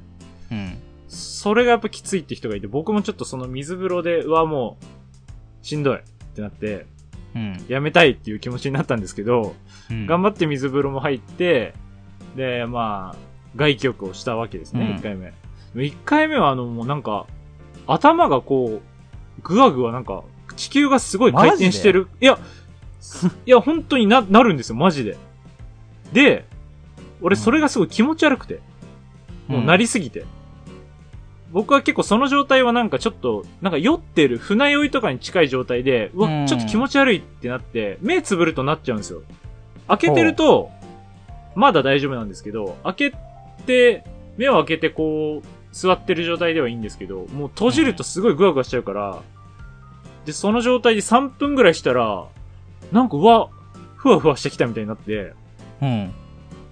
[0.51, 0.77] うん。
[1.07, 6.01] それがやっぱきついって人がいて、僕もちょっとその水風呂で、うわ、もう、しんどいっ
[6.33, 6.85] てなって、
[7.35, 7.65] うん。
[7.67, 9.55] やめたいっていう気持ちになったんですけど、
[9.89, 11.73] うん頑張って水風呂も入って、
[12.35, 13.17] で、まあ、
[13.57, 15.33] 外気浴をしたわけですね、うん一、回目。
[15.85, 17.27] 一回目はあの、もうなんか、
[17.87, 18.81] 頭がこう、
[19.43, 20.23] ぐわぐわなんか、
[20.55, 22.07] 地球がすごい回転してる。
[22.19, 22.39] いや、
[23.45, 25.17] いや、本当にな、なるんですよ、マジで。
[26.13, 26.45] で、
[27.21, 28.59] 俺それがすごい気持ち悪くて。
[29.47, 30.25] もうなりすぎて。
[31.51, 39.21] 僕は結構その状態はなんかちょっと、なんか酔ってる、船酔いとかに近い状態で、うわ、うんちょっと気持ち悪いってなって、目つぶるとなっちゃうんですよ。
[39.87, 40.69] 開けてると、
[41.55, 43.13] まだ大丈夫なんですけど、開け
[43.65, 44.05] て、
[44.37, 49.21] 目を開けてこう、座ってる状態ではいいんですけど、もう閉じるとすごいグワグワしちゃうから、
[50.25, 52.25] で、その状態で3分ぐらいしたら、
[52.91, 53.49] なんかうわ、
[53.95, 55.33] ふわふわしてきたみたいになって、
[55.81, 56.11] うん。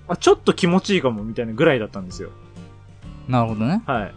[0.08, 2.30] あ、ちょっと気持ちいいかもみたいなぐらいだったんですよ。
[3.28, 3.84] なるほどね。
[3.86, 4.14] はい。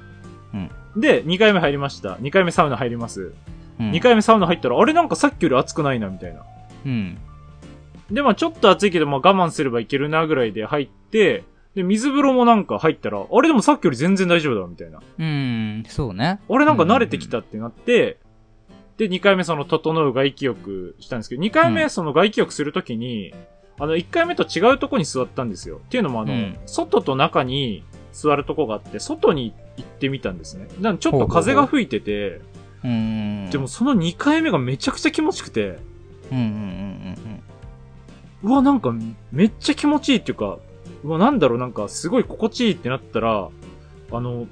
[0.54, 2.16] うんで、2回目入りました。
[2.16, 3.32] 2回目サウナ入ります。
[3.80, 6.42] うん、2回目サウナ入ったら、あれなんかさっきより暑くないな、みたいな。
[6.84, 7.18] うん。
[8.10, 11.44] で、まあちょっと暑いけど、まあ我慢すればいけるな、ぐらいで入って、
[11.74, 15.00] で、水風呂もなんか入ったら、あれでもさっきより全然大丈夫だ、みたいな。
[15.18, 16.40] うん、そうね。
[16.48, 18.18] あれなんか慣れてきたってなって、
[18.98, 23.34] で、2回目その、整う外気浴したんですけど、2回目うんその外気浴するときに、
[23.78, 25.78] あの、1回目と違うとこに座ったんですよ。
[25.78, 30.68] っていうのもあの、うん外と中に座るとこがあって、外に行ってみたんですね。
[30.80, 32.40] なんでちょっと風が吹いてて、
[32.84, 33.48] うん。
[33.50, 35.78] でも、その2回目がめちゃくちゃ気持ちよくて、
[36.30, 36.48] うんうんう
[37.28, 37.42] ん
[38.44, 38.92] うわ、なんか
[39.30, 40.58] めっちゃ気持ちいいっていうか、
[41.04, 43.48] うわ、なんだろう、なんかすごい心地いいってなったら、
[44.10, 44.46] あの、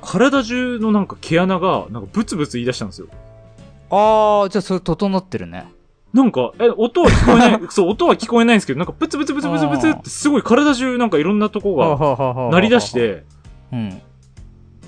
[0.00, 3.08] 体中のなんか毛穴が、なんかブツブツ言い出したんですよ。
[3.10, 3.96] うん。
[3.96, 5.66] ああ、じゃあそれ整ってるね。
[6.12, 12.92] なんか、え、音は聞こえない、 そう、音は聞こえないんですけど、なんかブツブツブツブツブツってすごい体中なんかいろんなとこが鳴鳴り出し。
[12.92, 13.24] て、
[13.72, 14.00] うん。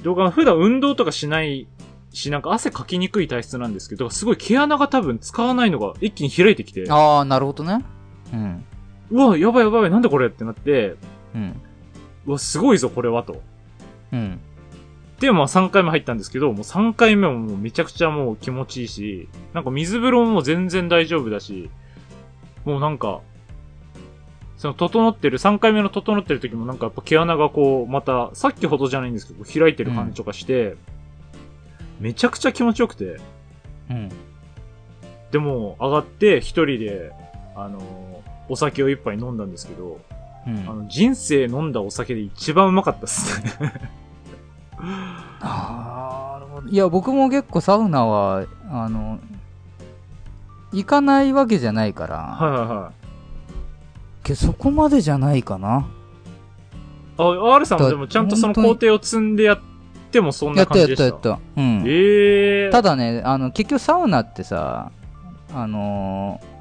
[0.05, 1.67] 動画普段運動とかしない
[2.13, 7.85] し、なんか汗かきにくい体質なんですけど、すごい毛穴が多分使わないのが一気に開いてきて、ああ、なるほどね。
[8.33, 8.65] うん。
[9.11, 10.97] うわ、やばいやばいやばい、なんだこれってなって、
[11.35, 11.61] うん。
[12.27, 13.41] うわ、すごいぞ、これは、と。
[14.13, 14.41] うん。
[15.21, 21.71] で、まあ3回目入ったんですけど、もう3回目ももうめちゃくちゃもう気持ちいいし、なんか水風呂も全然大丈夫だし、
[22.65, 23.21] もうなんか、
[24.57, 30.77] その整ってる、3回目の整ってる時もなんかやっぱ毛穴がこう、また、さっきほどじゃないんですけど、開いてる感じとかして、
[32.01, 33.19] めちゃくちゃ気持ちよくて、
[33.91, 34.09] うん。
[35.31, 37.13] でも上がって一人で、
[37.57, 37.81] あの
[38.49, 39.99] お酒を一杯飲んだんですけど、
[40.47, 43.53] うんあの、人生飲んだお酒で一番うまかったっすね。
[45.41, 46.41] あ。
[46.69, 49.19] いや、僕も結構サウナは、あの、
[50.73, 54.25] 行かないわけじゃないから、はいはいはい。
[54.25, 55.87] けどそこまでじゃないかな。
[57.19, 59.59] あ、R さんもでもちゃんとその工程を積んでやっ
[60.11, 61.21] てもそんやったやっな感じでした？
[61.23, 61.61] たやった。
[61.61, 61.83] うん。
[61.87, 62.73] ええー。
[62.73, 64.91] ただね、あの、結局サウナってさ、
[65.55, 66.56] あのー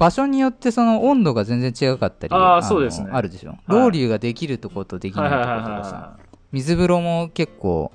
[0.00, 3.58] 場所によってその温度が全然違かったり、あそうですねあるでしょ。
[3.66, 6.16] ロウリュができるとことできなはいいはいとことはいはかさ、
[6.52, 7.92] 水風呂も結構、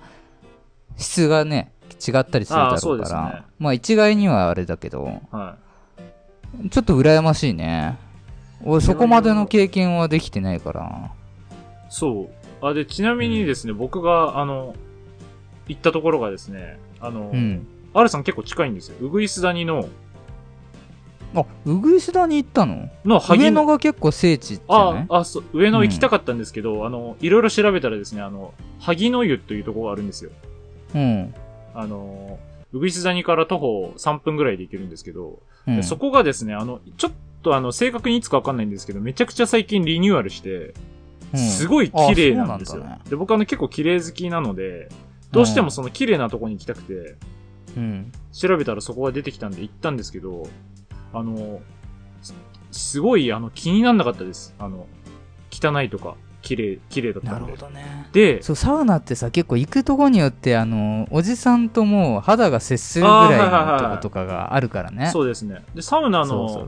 [0.98, 1.74] 質がね、
[2.08, 5.36] 違ったりするだろうから、ねまあ一概にはあれだけど、い。
[5.36, 5.58] は
[6.64, 6.70] い。
[6.70, 7.98] ちょっと羨ましいね。
[8.64, 11.12] 俺そこまでの経験はできてないから。
[11.90, 12.30] そ
[12.62, 12.66] う。
[12.66, 14.76] あ、で、ちなみにですね、僕が、あの、
[15.68, 17.66] 行ったところがですね、あの、うん。
[17.96, 18.98] R さん結構近いんですよ。
[19.02, 19.90] うぐいす谷の、
[21.34, 22.90] あ、うぐいす谷行ったの？
[23.04, 30.32] の萩上野が結構聖地じゃないあ、あ、そう、上野行きたかったんですけど、あの、いろいろ調べたらですね、あの、萩の湯というところがあるんですよ。
[30.94, 31.34] うん。
[31.74, 32.40] あの、
[32.72, 37.12] うぐいす谷から徒歩3分ぐらいで行けるんですけど、うんでそこがですね、あの、ちょっ
[37.42, 40.74] とあの、正確にいつかわかんないんですけど、めちゃくちゃ最近リニューアルして、
[41.34, 42.78] うんすごい綺麗なんですよ。
[42.78, 44.90] あそうなんだねで、僕あの結構綺麗好きなので、
[45.32, 47.16] どうしてもその綺麗なとこに行きたくて、
[47.76, 48.12] うん。
[48.32, 50.48] 調べたらそこが出てきたんで行ったんですけど、
[51.16, 51.62] あの、
[52.22, 52.36] す
[52.72, 54.54] すごいあの気になんなかったです。
[54.60, 54.88] あの、
[55.52, 57.58] 汚いとか、綺麗、綺麗だったでなんるほ。
[57.58, 58.10] どね。
[58.12, 65.08] で、そう、サウナってさ、結構行くとこによって、あの、おじさんともう肌が接するぐらいのとことかがあるからね。
[65.08, 65.64] そうですね。
[65.74, 66.68] で、サウナの。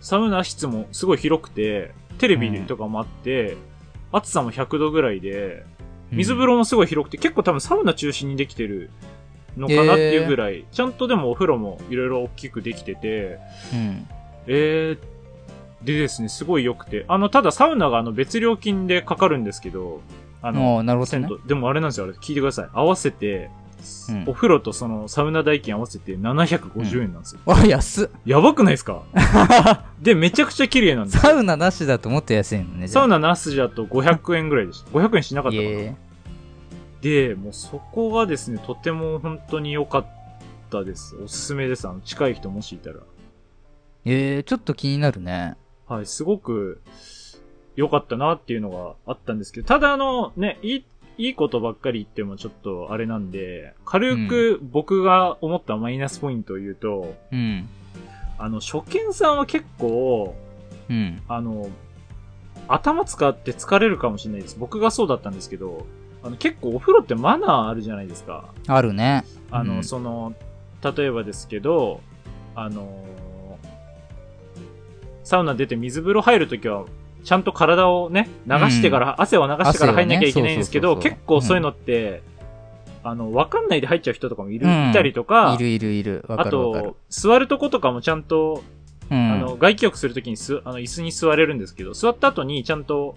[0.00, 3.56] サウナ室もすごい広くて、テレビとかもあって、
[4.12, 5.64] 暑さも100度ぐらいで、
[6.10, 6.52] 水風呂。
[6.52, 8.90] 呂もすごい広くて、結構多分サウナ中心にできてる
[9.58, 13.38] のかなっていうぐらい、ちゃんとでもお風呂もいろいろ大きくできてて、
[13.72, 14.06] うん。
[14.46, 20.00] えー、でですね、すごい良くて、あの、ただサウナがあの別料金でかかるんですけど、
[20.42, 21.28] あの、なるほどね。
[21.46, 22.68] でもあれなんですよ、あれ、聞いてください。
[22.72, 23.50] 合わせて、
[24.10, 27.40] うんお風呂とそのサウナ代金合わせて750円なんですよ。
[27.46, 28.08] あ、安っ。
[28.26, 29.02] やばくないですか？
[30.02, 32.88] で、めちゃくちゃ綺麗なんですよサウナなしだともっと安いのね。
[32.88, 34.90] サウナナなしだと500円ぐらいでした。
[34.90, 35.68] 500円しなかったかな？
[37.02, 40.06] えで、もうそこがですね、とても本当に良かっ
[40.70, 41.16] たです。
[41.16, 41.88] おすすめです。
[41.88, 43.00] あの、近い人もしいたら。
[44.04, 45.56] えー、ちょっと気になるね。
[45.86, 46.80] はい、すごく
[47.76, 50.84] 良かったなっていうのがあったんですけど、ただあの、ね、いい、
[51.18, 57.68] いいことばっかり言ってもちょっとあれなんで、軽く僕が思ったマイナスポイントを言うと、うん。
[58.38, 60.34] あの、初見さんは結構、
[60.88, 61.22] うん。
[61.28, 61.70] あの、
[62.66, 64.56] 頭使って疲れるかもしれないです。
[64.58, 65.86] 僕がそうだったんですけど、
[66.22, 68.52] あの結構お風呂ってマナーあるじゃないですか。
[68.66, 69.24] あるね。
[69.50, 70.34] あの、うんその、
[70.82, 72.00] 例えばですけど、
[72.54, 73.04] あの
[75.28, 76.86] サウナ出て水風呂入るときは、
[77.22, 82.22] ちゃんと体をね、流してから、汗を流してから入んなきゃいけないんですけど、結構そういうのって、
[83.04, 86.24] あの、わかんないで入っちゃう人とかもいる、うんいたりとか、いるいるいる。
[86.28, 88.62] わあと。、座るとことかもちゃんと、
[89.10, 89.32] うん。
[89.32, 93.14] あの、外気浴するときにす、あの、椅子に座れるんですけど、座った後にちゃんと、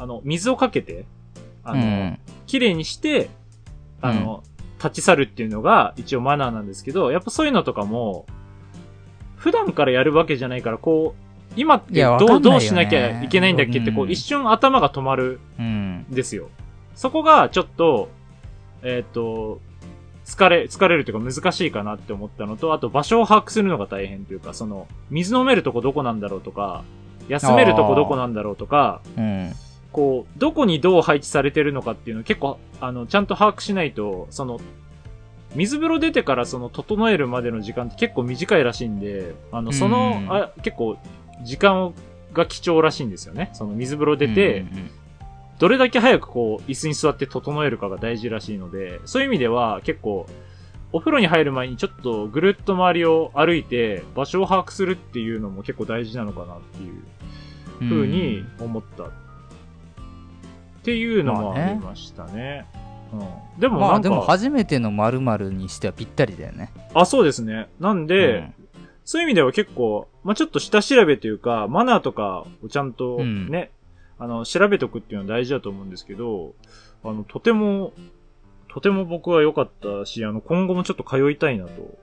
[0.00, 1.04] あの、水をかけて、
[1.64, 3.30] あの、うん綺麗にして、
[4.02, 4.42] あの、
[4.76, 8.26] 立ち去るっていうのが一応マナーなんですけど、やっぱそういうのとかも、
[9.36, 16.00] 普段からやるわけじゃないから、こう、今ってどう、ねどうしなきゃいけないんだっけって、こううん一瞬頭が止まるうん。
[16.00, 16.50] んですよ。
[16.94, 18.10] そこがちょっと、
[18.82, 19.60] えっ、と、
[20.24, 26.84] 疲れ、疲れるというか難しいかなって思ったのと、あと場所を把握するのが大変というか、その、水飲めるとこどこなんだろうとか、
[27.28, 29.52] 休めるとこどこなんだろうとか、うん。
[29.92, 34.58] こう、どこにどう配置されてるのかっていうのを結構、あの、ちゃんと把握しないと、その、
[35.54, 40.96] 水風呂出てからその、整えるまでの時間って結構短いらしいんで、あの、その、うんあ結構、
[41.44, 41.92] 時間
[42.32, 43.50] が貴重らしいんですよね。
[43.52, 44.64] その水風呂出て、
[45.58, 50.26] どれだけ早くこう、椅子に座って整えるかが大事らしいので、そういう意味では結構、
[50.94, 57.02] お風呂に入る前にちょっとぐるっと周りを歩いて、場所を把握するっていうのも結構大事なのかなっていう
[57.80, 59.04] うんふうに思った。
[59.04, 59.10] っ
[60.82, 62.66] ていうのもありましたね。
[63.12, 66.72] うん、でもなんか、まあでも初めての〇〇にしてはぴったりだよね。
[66.94, 67.68] あ、そうですね。
[67.78, 68.54] なんで、うん
[69.04, 73.70] そういう意味では結構、まあちょっと下調べというか、マナーとかをちゃんとうんね、
[74.18, 76.54] あの、調べとくっていうのは大事だと思うんですけど、
[77.02, 77.92] あの、とても、
[78.68, 81.98] とても僕は良かったし、あの、今後もちょっと通いたいなと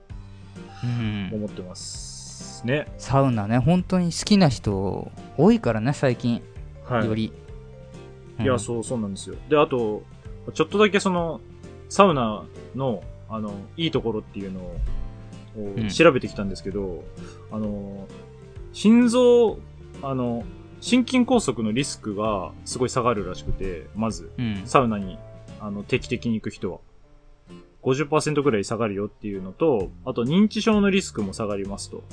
[0.84, 2.66] うん思ってます。
[2.66, 2.88] ね。
[2.98, 6.42] サウナね、本当に好きな人多いからね、最近。
[6.86, 7.06] はい。
[7.06, 7.32] より。
[8.40, 9.36] いや、そう、そうなんですよ。
[9.50, 10.04] で、あと、
[10.54, 11.42] ちょっとだけその、
[11.90, 14.76] サウナの、あの、いいところっていうのを、
[15.58, 17.04] うん調べてきたんですけど、
[17.52, 18.08] あの、
[18.72, 19.60] 心臓、
[20.02, 20.46] あの、
[20.80, 24.62] 心筋梗塞のリスクがすごい下がるらしくて、まず、うん。
[24.66, 25.18] サウナに、
[25.60, 26.80] あの、定期的に行く人は。
[27.84, 32.04] 50%ぐらい下がるよっていうのと、あと認知症のリスクも下がりますと。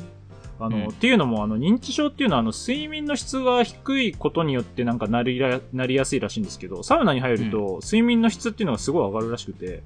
[0.58, 9.82] あの、うんっていうのも、あの、認知症っていうのは、あの、睡眠の質が低いことによってなんかなりら、なりやすいらしいんですけど、サウナに入ると、睡眠の質っていうのがすごい上がるらしくて、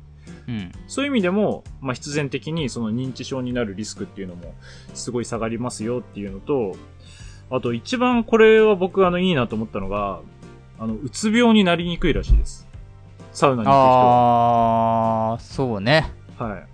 [0.46, 0.72] うん。
[0.86, 4.54] そういう意味でも、まあ、必然的にその認知症になるリスクっていうのも、
[4.94, 6.76] すごい下がりますよっていうのと、
[7.50, 10.20] あと一番これは僕あの、いいなと思ったのが、
[10.78, 12.66] あの、うつ病になりにくいらしいです。
[13.32, 15.32] サウナに行く人は。
[15.32, 16.12] あー、そうね。
[16.38, 16.69] はい。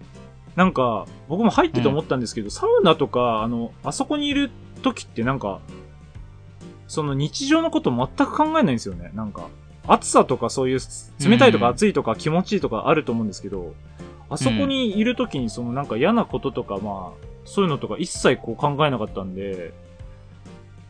[0.56, 4.50] なんか、僕も入ってて思ったんですけど、サウナとか、あの、あそこにいる
[4.82, 5.60] 時ってなんか、
[6.88, 9.10] その日常のこと全く考えないんですよね。
[9.14, 9.48] なんか、
[9.86, 10.80] 暑さとかそういう、
[11.20, 13.74] 冷たいとかうん暑いとか気持ちいいとかあると思うんですけど、
[14.28, 19.72] あそこにいる時にそのなんか嫌なこととか、まあ、そういうのとか一切こう考えなかったんで、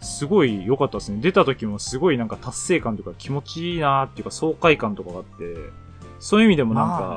[0.00, 1.20] すごい良かったですね。
[1.20, 5.56] 出た時もすごいなんか達成感とか気持ちいいなーっていうか爽快感とかがあって、
[6.18, 7.16] そういう意味でもなんか、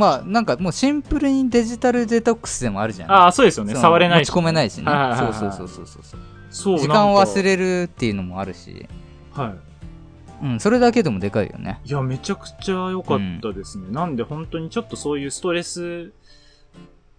[0.00, 3.12] まあなんかもうシンプルにデジタルデトックスでもあるじゃん。
[3.12, 3.74] ああ、そうですよね。
[3.74, 4.84] 触れないし、持ち込めないしね。
[4.84, 6.20] はいはいはいはいそうそうそうそうそう。
[6.48, 7.42] そう時間を忘る。
[7.42, 8.86] れるっていうのもあるし。
[9.32, 9.54] は
[10.42, 11.80] うん、それだけでもでかいよね。
[11.84, 11.90] い。
[11.90, 13.88] いや、めちゃくちゃ良かったですね。
[13.90, 16.12] なんで本当にちょっとそういうストレス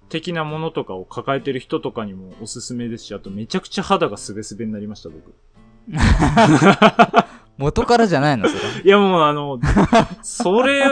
[0.09, 5.35] 的なものとかを抱えてる人とかにもおすすめですし、あとめちゃくちゃ肌がスベスベになりました、僕。
[7.61, 8.61] 元からじゃないの、それ。
[8.83, 9.59] いや、もうあの、
[10.21, 10.83] それ、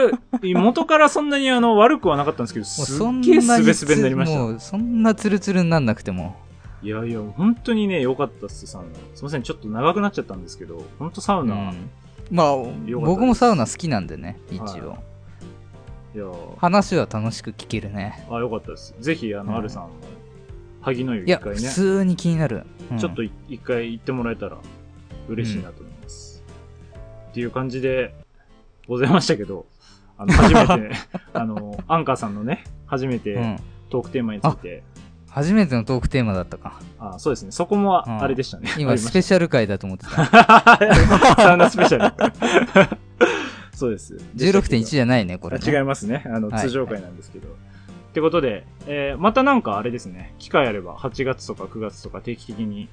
[0.54, 6.36] 元からそんなにあの、悪くはなかったんですけど、すそんっげえなにスベスベになりましもうそんなツルツルになんなくても。
[6.80, 6.86] た。
[6.86, 8.88] いやいや、本当にね、良かったっす、サウナ。
[9.14, 11.90] すいません、ちょっと長くなっちゃったんですけど、本当サウナ、うん
[12.30, 12.56] まあ、
[13.00, 14.90] 僕もサウナ好きなんでね、一応。
[14.90, 14.98] はい
[16.12, 16.24] いや
[16.58, 18.26] 話は楽しく聞けるね。
[18.30, 18.94] あ、良かったです。
[18.98, 19.90] ぜひ、あの、うんアルさんも、
[20.80, 21.68] 萩の湯いや、一回ね。
[21.68, 22.66] 普通に気になる。
[22.90, 24.58] うんちょっとい一回行ってもらえたら
[25.28, 25.89] 嬉しいなと思います。
[27.30, 28.14] っていう感じで
[28.88, 29.66] ございましたけど、
[30.18, 30.96] あの、初めて、
[31.32, 33.60] あの、アンカーさんのね、初めうてん。
[33.88, 34.82] トークテーマについて、
[35.28, 36.80] 初めてのトークテーマだったか。
[36.98, 38.68] あそうですね、そこもうんあれでしたね。
[38.78, 40.10] 今、スペシシャル回だと思ってた。
[41.36, 42.96] サウナスペシャル。
[43.72, 44.16] そうです。
[44.36, 45.64] 16.1じゃないね、これ、ね。
[45.66, 46.24] あ違いますね。
[46.26, 47.48] あの、はい通常回なんですけど。
[47.48, 52.88] ってことで、えーまたなんかあれですね、機会あれば8月とか9月とか定期的に、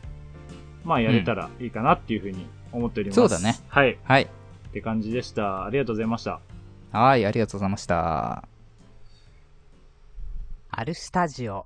[0.86, 3.15] まあやれたらいいかなっていうふうに思っております。
[3.15, 3.57] そうだね。
[3.68, 3.98] はい。
[4.03, 4.23] はい。
[4.23, 4.27] っ
[4.72, 5.65] て感じでした。
[5.65, 6.39] ありがとうございました。
[6.91, 8.48] はい、ありがとうございました。
[10.69, 11.65] アルスタジオ。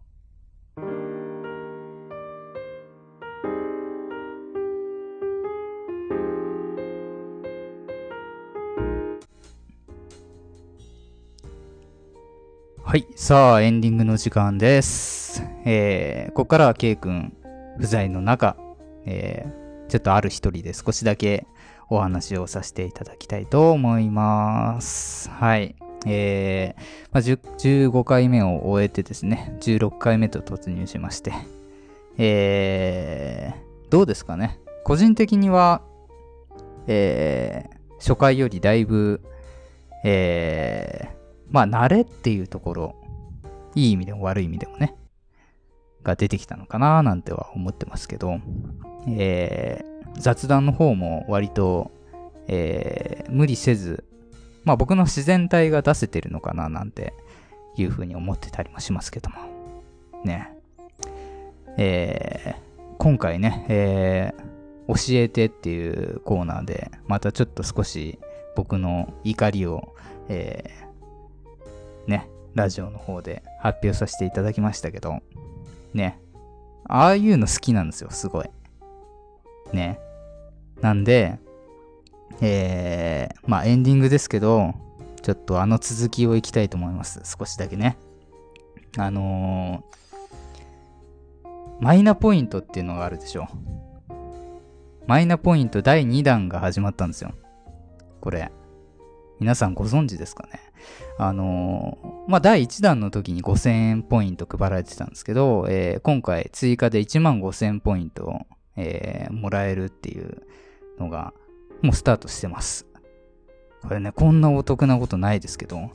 [12.84, 13.08] はい。
[13.16, 15.44] さあ、エンディングの時間です。
[15.66, 17.34] えー、ここからは K 君
[17.78, 18.58] 不在の中、
[19.06, 19.61] えー、
[19.92, 21.46] ちょっとある一人で少しだけ
[21.90, 25.30] お話をさせていただきたいと思います。
[25.30, 25.76] はい。
[26.06, 26.82] えー、
[27.12, 31.34] まあ、15回目を終えてですね、16回目と突入しまして、
[32.18, 34.62] えー、どうですかね？
[34.86, 35.82] 個人的には、
[36.88, 39.20] えー、初回よりだいぶ、
[40.06, 41.16] えー、
[41.50, 42.96] まあ、慣れっていうところ、
[43.76, 44.96] いい意味でも悪い意味でもね、
[46.04, 48.40] が出てきたのかななんては思ってますけど、
[49.08, 51.92] えー、雑談の方も割と、
[52.48, 54.04] えー、無理せず、
[54.64, 57.14] まあ僕の自然体が出せてるのかななんて
[57.76, 59.38] いうふうに思ってたりもしますけども。
[60.24, 60.56] ね。
[61.78, 64.34] えー、今回ね、え、
[64.88, 68.20] 教えてっていうコーナーで、またちょっと少し
[68.56, 69.96] 僕の怒りを、
[70.28, 70.70] え、
[72.08, 75.20] ね、ラジオの方で発表させていただきましたけど、
[75.94, 76.20] ね。
[76.88, 78.50] ああいうの好きなんですよ、すごい。
[79.74, 80.00] ね。
[80.82, 81.40] なんで、
[82.42, 84.74] えー、まあエンディングですけど、
[85.22, 87.22] ちょっとあの続きをいきたいと思います。
[87.24, 87.98] 少しだけね。
[88.98, 91.50] あのー、
[91.80, 93.48] マイナポイントっていうのがあるでしょ。
[95.08, 97.34] マイナポイント第2弾が始まったんですよ。
[98.20, 98.52] これ。
[99.42, 100.60] 皆さんご存知ですかね？
[101.18, 108.46] あのー、まあ、第1弾の時に5000円ポイント配られてたんですけど、えー、今回追加で1万5000ポイント、
[108.76, 110.44] えー、もらえるっていう
[111.00, 111.34] のが、
[111.82, 112.86] もうスタートしてます。
[113.82, 115.90] これね、こんなお得なことないですけど、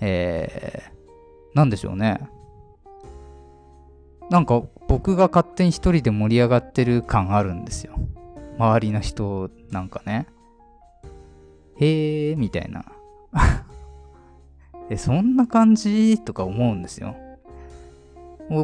[0.00, 2.28] えー、なんでしょうね。
[4.30, 7.94] なんか僕が勝手に一人で盛り上がってる感あるんですよ。
[8.58, 10.26] 周りの人なんかね。
[11.76, 12.84] へーみたいな。
[14.90, 16.18] え、そんな感じ？
[16.20, 17.16] とか思うんですよ。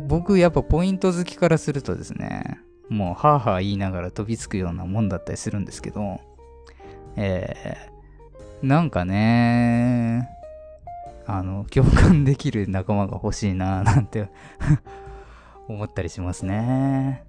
[0.07, 6.21] 僕やっぱポイント好きからするとですね、もうハーハー言いながら飛びつくようなもんだったりするんですけど、
[7.17, 10.29] えー、なんかね、
[11.27, 14.29] あの、共感できる仲間が欲しいなぁ なんて
[15.69, 17.25] 思ったりしますね。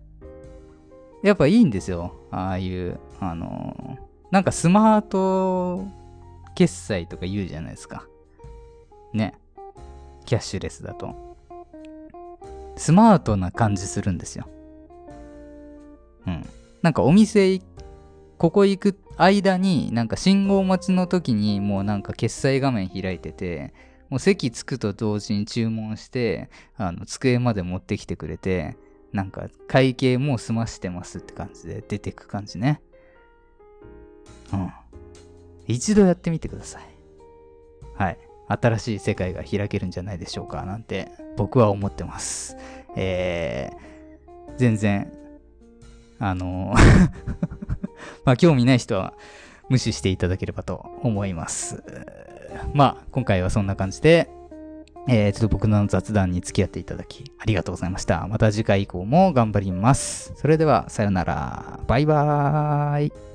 [1.23, 2.15] やっぱいいんですよ。
[2.31, 3.97] ああいう、あの、
[4.31, 5.85] なんかスマート
[6.55, 8.07] 決済とか言うじゃないですか。
[9.13, 9.33] ね。
[10.25, 11.37] キャッシュレスだと。
[12.77, 14.47] スマートな感じするんですよ。
[16.25, 16.45] うん。
[16.81, 17.59] なんかお店、
[18.37, 23.73] ここ行く間に、なんか信号待ちの時にもうなんか決済画面開いてて、
[24.09, 28.77] もう席着くと同時に注文して、あの、机まで持ってきてくれて、
[29.11, 32.81] なんか会計もう済ましてますって感じで出てく感じね。
[34.53, 34.71] うん。
[35.67, 36.83] 一度やってみてください。
[37.95, 38.17] はい。
[38.47, 42.57] 新しい世界が開けるんじゃないでしょうか、なんて僕は思ってます。
[42.95, 45.11] えー、全然、
[46.19, 46.73] あの
[48.25, 49.13] まあ興味ない人は
[49.69, 51.83] 無視していただければと思います。
[52.73, 54.29] まあ今回はそんな感じで、
[55.07, 58.27] えー、ちょっと僕の雑談に付き合っていただきありがとうございました。
[58.27, 60.33] また次回以降も頑張ります。
[60.35, 61.79] それではさよなら。
[61.87, 63.30] バイバーイ。